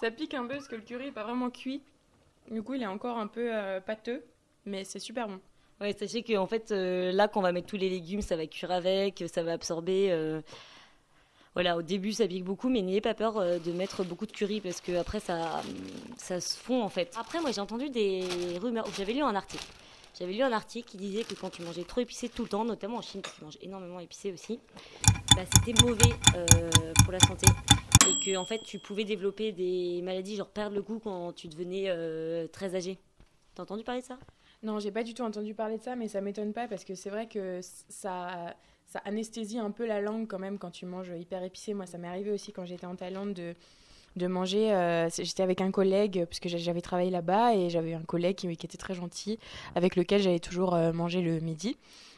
Ça 0.00 0.10
pique 0.10 0.34
un 0.34 0.42
peu 0.42 0.54
parce 0.54 0.66
que 0.66 0.74
le 0.74 0.82
curry 0.82 1.04
n'est 1.04 1.12
pas 1.12 1.22
vraiment 1.22 1.50
cuit. 1.50 1.82
Du 2.50 2.62
coup, 2.62 2.74
il 2.74 2.82
est 2.82 2.86
encore 2.86 3.16
un 3.16 3.28
peu 3.28 3.54
euh, 3.54 3.80
pâteux, 3.80 4.24
mais 4.64 4.82
c'est 4.84 4.98
super 4.98 5.28
bon. 5.28 5.40
Ouais, 5.80 5.94
sachez 5.96 6.24
qu'en 6.24 6.46
fait, 6.46 6.72
euh, 6.72 7.12
là, 7.12 7.28
quand 7.28 7.38
on 7.38 7.42
va 7.44 7.52
mettre 7.52 7.68
tous 7.68 7.76
les 7.76 7.88
légumes, 7.88 8.20
ça 8.20 8.36
va 8.36 8.46
cuire 8.46 8.72
avec, 8.72 9.22
ça 9.32 9.44
va 9.44 9.52
absorber. 9.52 10.08
Euh, 10.10 10.40
voilà, 11.54 11.76
au 11.76 11.82
début, 11.82 12.12
ça 12.12 12.26
pique 12.26 12.42
beaucoup, 12.42 12.68
mais 12.68 12.82
n'ayez 12.82 13.00
pas 13.00 13.14
peur 13.14 13.36
euh, 13.36 13.58
de 13.58 13.70
mettre 13.70 14.02
beaucoup 14.02 14.26
de 14.26 14.32
curry 14.32 14.60
parce 14.60 14.80
que 14.80 14.96
après, 14.96 15.20
ça, 15.20 15.62
ça 16.16 16.40
se 16.40 16.56
fond 16.56 16.82
en 16.82 16.88
fait. 16.88 17.14
Après, 17.18 17.40
moi, 17.40 17.52
j'ai 17.52 17.60
entendu 17.60 17.90
des 17.90 18.24
rumeurs. 18.60 18.86
J'avais 18.96 19.12
lu 19.12 19.22
un 19.22 19.36
article. 19.36 19.64
J'avais 20.18 20.32
lu 20.32 20.42
un 20.42 20.50
article 20.50 20.88
qui 20.88 20.96
disait 20.96 21.22
que 21.22 21.34
quand 21.34 21.50
tu 21.50 21.62
mangeais 21.62 21.84
trop 21.84 22.00
épicé 22.00 22.28
tout 22.28 22.42
le 22.42 22.48
temps, 22.48 22.64
notamment 22.64 22.96
en 22.96 23.02
Chine, 23.02 23.22
qui 23.22 23.44
mange 23.44 23.56
énormément 23.60 24.00
épicé 24.00 24.32
aussi, 24.32 24.58
bah, 25.36 25.44
c'était 25.54 25.80
mauvais 25.80 26.10
pour 27.04 27.12
la 27.12 27.20
santé 27.20 27.46
et 28.08 28.24
que 28.24 28.36
en 28.36 28.44
fait, 28.44 28.60
tu 28.64 28.80
pouvais 28.80 29.04
développer 29.04 29.52
des 29.52 30.00
maladies, 30.02 30.34
genre 30.34 30.48
perdre 30.48 30.74
le 30.74 30.82
goût 30.82 30.98
quand 30.98 31.32
tu 31.34 31.46
devenais 31.46 32.48
très 32.48 32.74
âgé. 32.74 32.98
T'as 33.54 33.62
entendu 33.62 33.84
parler 33.84 34.00
de 34.00 34.06
ça? 34.06 34.18
Non, 34.62 34.80
j'ai 34.80 34.90
pas 34.90 35.04
du 35.04 35.14
tout 35.14 35.22
entendu 35.22 35.54
parler 35.54 35.78
de 35.78 35.82
ça, 35.82 35.96
mais 35.96 36.08
ça 36.08 36.20
m'étonne 36.20 36.52
pas 36.52 36.66
parce 36.66 36.84
que 36.84 36.94
c'est 36.94 37.10
vrai 37.10 37.28
que 37.28 37.60
ça, 37.62 38.54
ça 38.86 38.98
anesthésie 39.04 39.58
un 39.58 39.70
peu 39.70 39.86
la 39.86 40.00
langue 40.00 40.26
quand 40.26 40.38
même 40.38 40.58
quand 40.58 40.70
tu 40.70 40.86
manges 40.86 41.12
hyper 41.16 41.42
épicé. 41.42 41.74
Moi, 41.74 41.86
ça 41.86 41.98
m'est 41.98 42.08
arrivé 42.08 42.32
aussi 42.32 42.52
quand 42.52 42.64
j'étais 42.64 42.86
en 42.86 42.96
Thaïlande 42.96 43.34
de, 43.34 43.54
de 44.16 44.26
manger. 44.26 44.72
Euh, 44.72 45.08
j'étais 45.10 45.42
avec 45.42 45.60
un 45.60 45.70
collègue 45.70 46.24
parce 46.26 46.40
que 46.40 46.48
j'avais 46.48 46.80
travaillé 46.80 47.10
là-bas 47.10 47.54
et 47.54 47.70
j'avais 47.70 47.94
un 47.94 48.02
collègue 48.02 48.36
qui, 48.36 48.48
était 48.48 48.76
très 48.76 48.94
gentil 48.94 49.38
avec 49.74 49.96
lequel 49.96 50.20
j'allais 50.20 50.40
toujours 50.40 50.74
euh, 50.74 50.92
manger 50.92 51.22
le 51.22 51.40
midi. 51.40 51.76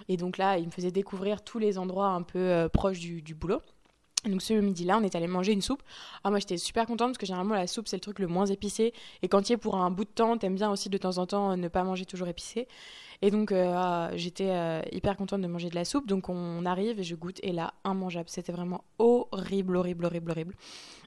Et 0.09 0.17
donc 0.17 0.39
là, 0.39 0.59
il 0.59 0.67
me 0.67 0.71
faisait 0.71 0.91
découvrir 0.91 1.43
tous 1.43 1.59
les 1.59 1.79
endroits 1.79 2.09
un 2.09 2.23
peu 2.23 2.39
euh, 2.39 2.69
proches 2.69 2.99
du, 2.99 3.23
du 3.23 3.35
boulot. 3.35 3.61
Donc 4.25 4.43
ce 4.43 4.53
midi-là, 4.53 4.99
on 4.99 5.03
est 5.03 5.15
allé 5.15 5.27
manger 5.27 5.53
une 5.53 5.63
soupe. 5.63 5.83
Ah, 6.25 6.31
moi, 6.31 6.39
j'étais 6.39 6.59
super 6.59 6.87
contente 6.87 7.09
parce 7.09 7.19
que 7.19 7.27
généralement, 7.27 7.55
la 7.55 7.67
soupe, 7.67 7.89
c'est 7.89 7.97
le 7.97 8.01
truc 8.01 8.19
le 8.19 8.27
moins 8.27 8.47
épicé. 8.47 8.93
Et 9.23 9.29
quand 9.29 9.43
tu 9.43 9.53
es 9.55 9.57
pour 9.57 9.77
un 9.77 9.91
bout 9.91 10.05
de 10.05 10.11
temps, 10.11 10.37
t'aimes 10.37 10.57
bien 10.57 10.71
aussi 10.71 10.91
de 10.91 10.99
temps 10.99 11.19
en 11.19 11.27
temps 11.27 11.57
ne 11.57 11.69
pas 11.69 11.85
manger 11.85 12.05
toujours 12.05 12.29
épicé. 12.29 12.69
Et 13.23 13.31
donc, 13.31 13.53
euh, 13.53 13.73
ah, 13.75 14.11
j'étais 14.15 14.51
euh, 14.51 14.83
hyper 14.93 15.17
contente 15.17 15.41
de 15.41 15.47
manger 15.47 15.71
de 15.71 15.75
la 15.75 15.85
soupe. 15.85 16.07
Donc, 16.07 16.29
on 16.29 16.65
arrive 16.67 17.01
et 17.01 17.03
je 17.03 17.15
goûte. 17.15 17.39
Et 17.43 17.53
là, 17.53 17.73
immangeable. 17.85 18.29
C'était 18.29 18.53
vraiment 18.53 18.85
horrible, 18.99 19.77
horrible, 19.77 20.05
horrible, 20.05 20.31
horrible. 20.31 20.55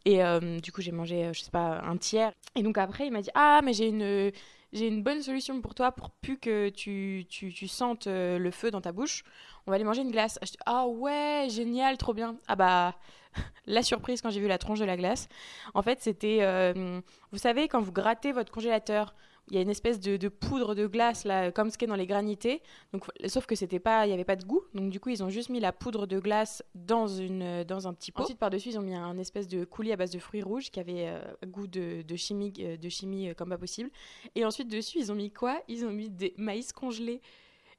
Et 0.06 0.24
euh, 0.24 0.60
du 0.60 0.72
coup, 0.72 0.82
j'ai 0.82 0.92
mangé, 0.92 1.32
je 1.34 1.42
sais 1.42 1.52
pas, 1.52 1.82
un 1.84 1.98
tiers. 1.98 2.34
Et 2.56 2.64
donc 2.64 2.78
après, 2.78 3.08
il 3.08 3.12
m'a 3.12 3.22
dit 3.22 3.32
Ah, 3.36 3.62
mais 3.64 3.74
j'ai 3.74 3.88
une 3.88 4.32
j'ai 4.74 4.88
une 4.88 5.04
bonne 5.04 5.22
solution 5.22 5.62
pour 5.62 5.76
toi 5.76 5.94
pour 5.94 6.10
plus 6.10 6.38
que 6.38 6.70
tu, 6.70 7.26
tu, 7.30 7.54
tu 7.54 7.68
sentes 7.68 8.08
le 8.08 8.52
feu 8.52 8.72
dans 8.72 8.82
ta 8.82 8.92
bouche 8.92 9.24
on 9.66 9.72
va 9.72 9.76
aller 9.76 9.84
manger 9.84 10.02
une 10.02 10.12
glace. 10.12 10.40
Ah 10.66 10.88
ouais, 10.88 11.48
génial, 11.50 11.98
trop 11.98 12.14
bien. 12.14 12.36
Ah 12.48 12.56
bah, 12.56 12.96
la 13.66 13.82
surprise 13.82 14.22
quand 14.22 14.30
j'ai 14.30 14.42
vu 14.42 14.48
la 14.48 14.58
tronche 14.58 14.80
de 14.80 14.86
la 14.86 14.98
glace. 14.98 15.30
En 15.74 15.82
fait, 15.82 16.02
c'était, 16.02 16.40
euh, 16.42 17.00
vous 17.32 17.38
savez, 17.38 17.68
quand 17.68 17.82
vous 17.82 17.92
grattez 17.92 18.32
votre 18.32 18.52
congélateur, 18.52 19.14
il 19.50 19.56
y 19.56 19.60
a 19.60 19.62
une 19.62 19.70
espèce 19.70 20.00
de, 20.00 20.28
poudre 20.30 20.74
de 20.74 20.88
glace 20.88 21.26
là, 21.26 21.52
comme 21.52 21.70
ce 21.70 21.78
qui 21.78 21.86
est 21.86 21.88
dans 21.88 21.96
les 21.96 22.08
granités. 22.08 22.62
Donc, 22.94 23.06
sauf 23.28 23.46
que 23.46 23.56
c'était 23.56 23.80
pas, 23.80 24.08
il 24.08 24.10
y 24.10 24.14
avait 24.14 24.24
pas 24.24 24.36
de 24.36 24.46
goût. 24.46 24.64
Donc 24.74 24.90
du 24.90 25.00
coup, 25.00 25.10
ils 25.10 25.24
ont 25.24 25.30
juste 25.30 25.50
mis 25.50 25.60
la 25.60 25.72
poudre 25.72 26.06
de 26.06 26.20
glace 26.20 26.64
dans 26.76 27.08
une, 27.08 27.64
dans 27.64 27.88
un 27.88 27.94
petit 27.94 28.12
pot. 28.12 28.24
Ensuite, 28.24 28.40
par 28.40 28.50
dessus, 28.50 28.70
ils 28.70 28.80
ont 28.80 28.84
mis 28.84 28.96
un 28.96 29.18
espèce 29.18 29.48
de 29.48 29.66
coulis 29.66 29.92
à 29.92 29.98
base 29.98 30.12
de 30.12 30.20
fruits 30.20 30.42
rouges 30.42 30.72
qui 30.72 30.80
avait 30.80 31.08
euh, 31.08 31.22
goût 31.46 31.68
de, 31.68 32.02
de, 32.02 32.16
chimie, 32.16 32.54
euh, 32.60 32.78
de 32.78 32.90
chimie 32.90 33.36
comme 33.36 33.50
pas 33.50 33.58
possible. 33.58 33.90
Et 34.36 34.46
ensuite 34.46 34.70
dessus, 34.70 35.00
ils 35.00 35.12
ont 35.12 35.16
mis 35.16 35.32
quoi? 35.32 35.62
Ils 35.68 35.86
ont 35.86 35.92
mis 35.92 36.10
des 36.10 36.34
maïs 36.38 36.72
congelés. 36.72 37.22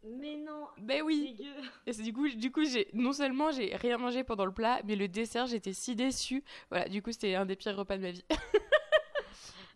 Mais 0.05 0.37
non. 0.37 0.67
Ben 0.79 1.03
oui. 1.03 1.37
Et 1.87 1.93
du 1.93 2.13
coup, 2.13 2.29
du 2.29 2.53
coup, 2.53 2.65
j'ai 2.65 2.89
non 2.93 3.13
seulement 3.13 3.51
j'ai 3.51 3.75
rien 3.75 3.97
mangé 3.97 4.23
pendant 4.23 4.45
le 4.45 4.53
plat, 4.53 4.83
mais 4.85 4.97
le 4.97 5.09
dessert, 5.09 5.47
j'étais 5.47 5.73
si 5.73 5.97
déçue. 5.97 6.45
Voilà, 6.71 6.89
du 6.89 7.01
coup, 7.01 7.11
c'était 7.11 7.35
un 7.35 7.47
des 7.47 7.57
pires 7.57 7.77
repas 7.77 7.97
de 7.97 8.03
ma 8.03 8.11
vie. 8.11 8.25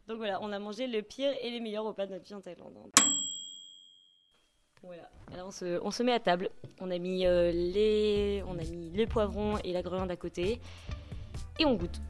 Donc 0.09 0.17
voilà, 0.17 0.39
on 0.41 0.51
a 0.53 0.59
mangé 0.59 0.87
le 0.87 1.03
pire 1.03 1.31
et 1.43 1.51
les 1.51 1.61
meilleurs 1.61 1.85
repas 1.85 2.07
de 2.07 2.13
notre 2.13 2.25
vie 2.25 2.35
en 2.35 2.41
Thaïlande. 2.41 2.73
Voilà. 4.83 5.11
Alors 5.35 5.49
on 5.49 5.51
se, 5.51 5.79
on 5.83 5.91
se 5.91 6.03
met 6.03 6.13
à 6.13 6.19
table. 6.19 6.49
On 6.81 6.91
a 6.91 6.97
mis 6.97 7.27
euh, 7.27 7.53
les, 7.53 8.43
on 8.47 8.59
a 8.59 8.65
mis 8.65 8.91
le 8.91 9.07
poivron 9.07 9.59
et 9.59 9.73
la 9.73 9.83
grenade 9.83 10.11
à 10.11 10.17
côté, 10.17 10.63
et 11.59 11.67
on 11.67 11.75
goûte. 11.75 12.01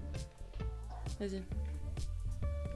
Vas-y. 1.19 1.43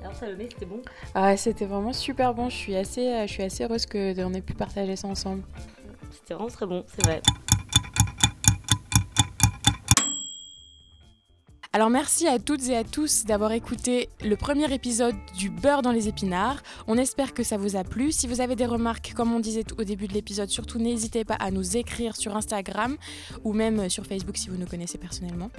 Alors 0.01 0.17
Salomé, 0.17 0.49
c'était 0.51 0.67
bon? 0.67 0.83
Ah, 1.15 1.37
c'était 1.37 1.67
vraiment 1.67 1.93
super 1.93 2.35
bon. 2.35 2.49
Je 2.49 2.57
suis 2.57 2.75
assez, 2.75 3.07
euh, 3.07 3.27
je 3.29 3.33
suis 3.33 3.45
assez 3.45 3.63
heureuse 3.63 3.87
que 3.87 4.21
on 4.25 4.35
ait 4.35 4.43
pu 4.43 4.55
partager 4.55 4.97
ça 4.97 5.07
ensemble. 5.07 5.45
C'était 6.11 6.35
vraiment 6.35 6.51
très 6.51 6.67
bon, 6.67 6.85
c'est 6.89 7.07
vrai. 7.07 7.23
Alors 11.75 11.89
merci 11.89 12.29
à 12.29 12.39
toutes 12.39 12.69
et 12.69 12.77
à 12.77 12.85
tous 12.85 13.25
d'avoir 13.25 13.53
écouté 13.53 14.11
le 14.23 14.37
premier 14.37 14.71
épisode 14.75 15.15
du 15.39 15.49
beurre 15.49 15.81
dans 15.81 15.91
les 15.91 16.07
épinards. 16.07 16.63
On 16.87 16.99
espère 16.99 17.33
que 17.33 17.43
ça 17.43 17.57
vous 17.57 17.77
a 17.77 17.83
plu. 17.83 18.13
Si 18.13 18.27
vous 18.27 18.43
avez 18.43 18.57
des 18.57 18.67
remarques, 18.67 19.15
comme 19.17 19.33
on 19.33 19.41
disait 19.41 19.65
au 19.79 19.85
début 19.85 20.07
de 20.07 20.13
l'épisode, 20.13 20.51
surtout 20.51 20.79
n'hésitez 20.79 21.25
pas 21.25 21.37
à 21.37 21.51
nous 21.51 21.79
écrire 21.79 22.15
sur 22.15 22.37
Instagram 22.37 22.99
ou 23.43 23.55
même 23.55 23.89
sur 23.89 24.05
Facebook 24.05 24.37
si 24.37 24.51
vous 24.51 24.59
nous 24.59 24.67
connaissez 24.67 24.99
personnellement. 24.99 25.51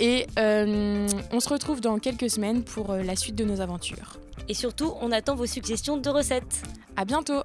Et 0.00 0.26
euh, 0.38 1.06
on 1.32 1.40
se 1.40 1.50
retrouve 1.50 1.82
dans 1.82 1.98
quelques 1.98 2.30
semaines 2.30 2.64
pour 2.64 2.90
euh, 2.90 3.02
la 3.02 3.14
suite 3.14 3.34
de 3.34 3.44
nos 3.44 3.60
aventures. 3.60 4.16
Et 4.48 4.54
surtout, 4.54 4.94
on 5.02 5.12
attend 5.12 5.34
vos 5.34 5.46
suggestions 5.46 5.98
de 5.98 6.08
recettes. 6.08 6.62
À 6.96 7.04
bientôt 7.04 7.42